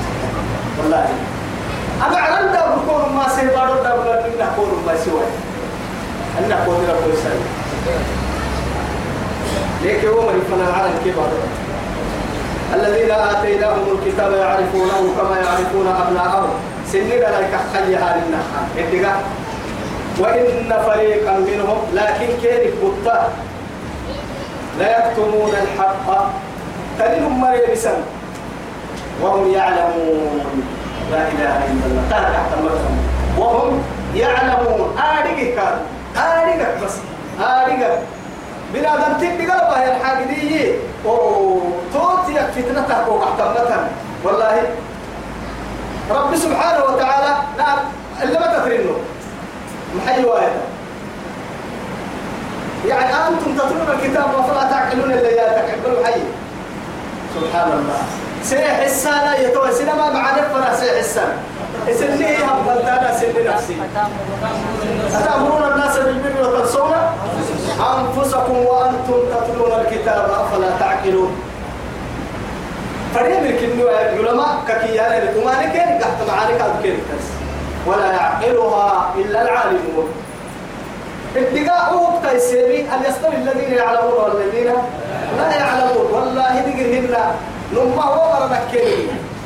والله. 0.78 1.08
أنا 2.06 2.52
ده 2.52 2.66
بقول 2.76 3.12
ما 3.12 3.26
إنه 3.42 4.48
بقول 4.56 4.78
ما 4.86 4.96
سوى 5.04 5.22
أنا 6.38 6.48
ده 6.48 6.64
بقول 6.64 7.16
سوى 7.16 7.44
ليك 9.82 10.04
هو 10.04 10.20
من 10.22 10.40
فنا 10.50 10.72
على 10.72 10.90
الكبار 10.90 11.28
الذين 12.74 13.10
آتيناهم 13.10 13.86
الكتاب 13.92 14.32
يعرفونه 14.32 15.14
كما 15.18 15.36
يعرفون 15.36 15.86
أبناءهم. 15.86 16.50
سنين 16.92 17.08
لا 17.08 17.40
يكحل 17.40 17.94
هذه 17.94 18.22
النحا 18.26 19.16
وإن 20.20 20.82
فريقا 20.86 21.38
منهم 21.38 21.78
لكن 21.94 22.26
كيف 22.42 22.74
بطا 22.82 23.28
لا 24.78 24.98
يكتمون 24.98 25.52
الحق. 25.62 26.30
تلهم 26.98 27.40
مريبسا. 27.40 27.96
وهم 29.22 29.50
يعلمون. 29.52 30.40
لا 31.12 31.28
إله 31.28 31.56
إلا 31.70 31.86
الله. 31.86 32.80
وهم 33.38 33.82
يعلمون. 34.14 34.96
آرقك 34.98 35.58
آرقك 36.16 36.84
بس 36.84 36.94
آرقك 37.40 37.98
بلا 38.74 38.96
دم 38.96 39.12
تبدي 39.12 39.50
قلبها 39.50 39.84
يا 39.84 39.96
الحاجة 39.96 40.24
دي 40.24 40.72
أو 41.06 41.60
توت 41.92 42.28
يا 42.36 42.50
فتنتك 42.56 43.08
وقحتمتها 43.08 43.88
والله 44.24 44.62
رب 46.10 46.36
سبحانه 46.36 46.84
وتعالى 46.84 47.36
نعم 47.58 47.78
اللي 48.22 48.38
ما 48.38 48.46
تترنه 48.46 48.96
محي 49.96 50.24
واحد. 50.24 50.52
يعني 52.88 53.14
أنتم 53.28 53.54
تتلون 53.54 53.88
الكتاب 53.98 54.24
وفلا 54.38 54.70
تعقلون 54.70 55.12
اللي 55.12 55.30
تعقلون 55.36 56.06
حي. 56.06 56.20
سبحان 57.34 57.72
الله. 57.72 58.02
سيح 58.42 58.78
السنة 58.78 59.34
يتوى 59.34 59.72
سينما 59.72 60.12
مع 60.12 60.30
نفر 60.30 60.74
سيح 60.74 60.98
السنة. 60.98 61.36
سني 61.98 62.36
هم 62.36 62.66
بلدانا 62.66 63.18
سني 63.20 63.42
نفسي. 63.48 63.76
أتأمرون 65.14 65.62
الناس 65.72 65.98
بالبر 65.98 66.36
وتنسون 66.48 66.92
أنفسكم 67.80 68.56
وأنتم 68.56 69.18
تتلون 69.32 69.72
الكتاب 69.80 70.30
أفلا 70.30 70.70
تعقلون؟ 70.80 71.32
فريم 73.14 73.44
الكنو 73.44 73.88
علماء 73.88 74.58
ككيانا 74.68 75.24
لكمانك 75.24 75.76
قحت 76.02 76.18
معانك 76.28 76.60
أذكر 76.60 76.96
ولا 77.86 78.12
يعقلها 78.12 79.14
إلا 79.16 79.42
العالمون. 79.42 80.06
اتقاء 81.36 81.94
وقت 81.94 82.34
السيري 82.34 82.80
أن 82.80 83.00
يستوي 83.08 83.36
الذين 83.36 83.72
يعلمون 83.72 84.12
والذين 84.24 84.72
لا 85.38 85.56
يعلمون. 85.56 86.06
والله 86.12 86.52
ذكرهن 86.66 87.14
نما 87.72 88.02
هو 88.02 88.22
مرة 88.32 88.58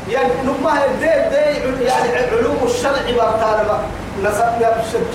يعني 0.09 0.33
نما 0.45 0.87
دي 1.01 1.07
دي 1.07 1.85
يعني 1.85 2.09
علوم 2.33 2.59
الشرع 2.65 3.03
برتانا 3.17 3.79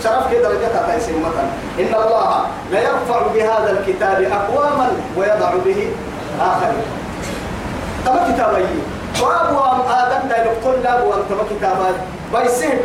شرف 0.03 0.31
كده 0.31 0.49
درجتها 0.49 0.95
تيسير 0.95 1.15
مثلا. 1.17 1.47
إن 1.79 1.93
الله 2.03 2.45
لا 2.71 2.79
يرفع 2.79 3.27
بهذا 3.33 3.71
الكتاب 3.71 4.21
أقواما 4.21 4.91
ويضع 5.17 5.51
به 5.65 5.87
آخرين. 6.41 6.83
تما 8.05 8.33
كتابي 8.33 8.65
وابو 9.21 9.59
آدم 9.89 10.27
دا 10.29 10.37
يقول 10.37 10.75
لا 10.83 10.99
أبو 10.99 11.11
تما 11.11 11.43
كتابات 11.51 11.95
بيسير 12.33 12.79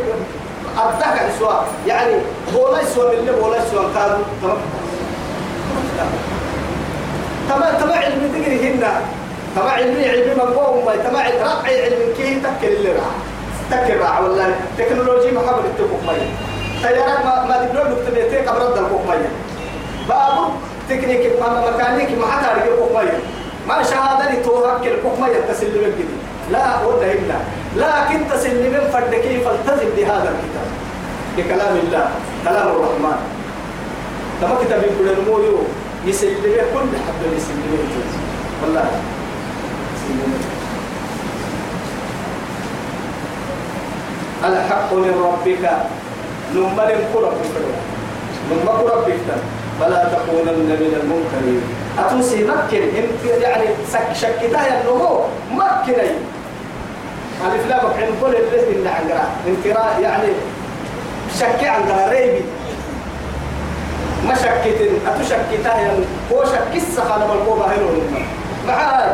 أردك 0.77 1.21
السؤال 1.29 1.63
يعني 1.87 2.13
بولا 2.53 2.81
من 2.81 3.19
اللي 3.19 3.31
بولا 3.31 3.57
يسوى 3.57 3.85
كانوا 3.95 4.17
تما 4.41 4.57
تما 7.49 7.71
تما 7.79 7.95
علم 7.95 8.31
تجري 8.33 8.73
هنا. 8.73 9.01
تما 9.55 9.69
علمي 9.69 10.09
علمي 10.09 10.33
من 10.35 10.53
قوم 10.53 10.85
ما 10.85 10.95
تما 10.95 11.19
رأي 11.19 11.83
علم 11.83 12.13
كي 12.17 12.35
تكل 12.35 12.73
اللي 12.73 12.91
راح؟ 12.91 13.13
تكل 13.71 13.97
راح 13.97 14.21
والله. 14.21 14.55
تكنولوجيا 14.77 15.31
ما 15.31 15.39
حبل 15.39 15.65
التوقف 15.65 16.01
مية 16.07 16.29
تيارات 16.81 17.25
ما 17.25 17.45
ما 17.49 17.65
تقدر 17.65 17.89
نكتب 17.91 18.29
تيك 18.31 18.47
أبرد 18.47 18.77
الكوك 18.77 19.01
مية 19.09 19.31
بابو 20.09 20.45
تكنيك 20.89 21.39
ما 21.41 21.71
مكانيك 21.71 22.17
ما 22.17 22.27
حتى 22.31 22.47
رجع 22.55 22.75
كوك 22.79 22.91
مية 22.91 23.19
ما 23.67 23.83
شهادة 23.83 24.31
لتوهك 24.31 24.87
الكوك 24.87 25.19
مية 25.19 25.53
تسلم 25.53 25.83
الجديد 25.85 26.19
لا 26.51 26.85
ولا 26.85 27.11
إلا. 27.13 27.37
لكن 27.77 28.19
تسلم 28.33 28.89
فردكي 28.93 29.39
فالتزم 29.39 29.89
بهذا 29.97 30.29
الكتاب. 30.33 30.67
بكلام 31.37 31.75
الله 31.83 32.09
كلام 32.45 32.67
الرحمن. 32.67 33.19
لما 34.41 34.55
كتاب 34.65 34.83
يقول 34.83 35.09
المويو 35.17 35.59
يسلم 36.05 36.55
كل 36.73 36.91
حد 37.05 37.21
يسلم 37.37 37.79
والله. 38.63 38.89
الحق 44.45 44.93
من 44.93 45.13
ربك 45.25 45.71
نمر 46.55 46.91
قرب 47.13 47.33
نمر 48.51 48.71
قرب 48.71 49.13
فلا 49.79 50.03
تكونن 50.05 50.59
من 50.69 50.93
المنكرين. 51.01 51.61
أتوسي 51.99 52.43
مكن 52.43 52.81
يعني 53.41 53.63
شكتها 54.13 54.67
يا 54.67 54.81
النمو 54.81 55.19
مكني 55.51 56.11
ألف 57.45 57.67
لا 57.69 57.75
عن 57.75 58.11
كل 58.21 58.35
اللي 58.35 58.75
اللي 58.75 58.89
عن 58.89 59.09
انكراء 59.47 59.99
يعني 60.01 60.27
شكي 61.39 61.67
عن 61.67 62.09
ريبي 62.09 62.41
ما 64.27 64.35
شكتن 64.35 64.91
أتشكتها 65.07 65.79
يا 65.81 65.99
هو 66.31 66.45
شك 66.45 66.75
السخانة 66.75 67.25
بالقوبة 67.27 67.65
هلون 67.65 68.25
معاي. 68.67 69.09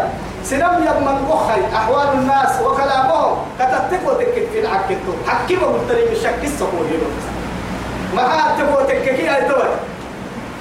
سنم 0.46 0.84
يضمن 0.88 1.18
أخي 1.30 1.76
أحوال 1.76 2.08
الناس 2.14 2.62
وكلامهم. 2.62 3.38
كتتك 3.60 4.00
وتكت 4.08 4.48
في 4.54 4.60
العكتو. 4.60 5.12
حكي 5.28 5.58
وقلت 5.58 5.92
لي 5.92 6.06
بشك 6.12 6.40
هلون 6.90 7.14
معاي 8.14 8.58
تبو 8.58 8.76
تككي 8.88 9.36
أي 9.36 9.50
توي. 9.50 9.70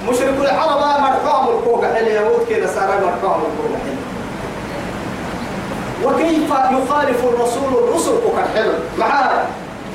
مشرك 0.09 0.33
العرب 0.41 1.01
مرحوم 1.01 1.57
الكوكا 1.57 1.93
حلي 1.95 2.13
يهود 2.13 2.45
كده 2.49 2.67
صار 2.67 2.87
مرحوم 2.87 3.41
الكوكا 3.47 3.79
وكيف 6.03 6.49
يخالف 6.51 7.23
الرسول 7.23 7.83
الرسل 7.83 8.11
كوكا 8.23 8.45
حلو 8.55 8.71
معاه 8.97 9.45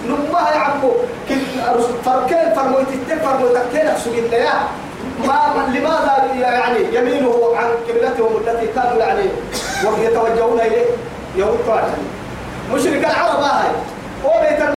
نبها 0.08 0.54
يعبو 0.54 0.92
فركين 2.04 2.54
فرمويت 2.56 2.86
فرمويت 3.24 3.56
كين 3.72 3.86
أحسن 3.86 4.10
الله 4.10 4.52
ما 5.26 5.66
لماذا 5.74 6.28
يعني 6.34 6.94
يمينه 6.94 7.34
عن 7.56 7.68
قبلتهم 7.88 8.36
التي 8.36 8.66
كانوا 8.66 8.98
يعني 8.98 9.24
ويتوجهون 9.84 10.60
إليه 10.60 10.84
يهود 11.36 11.58
مشرك 12.74 13.04
العرب 13.04 13.40
هاي 13.40 14.79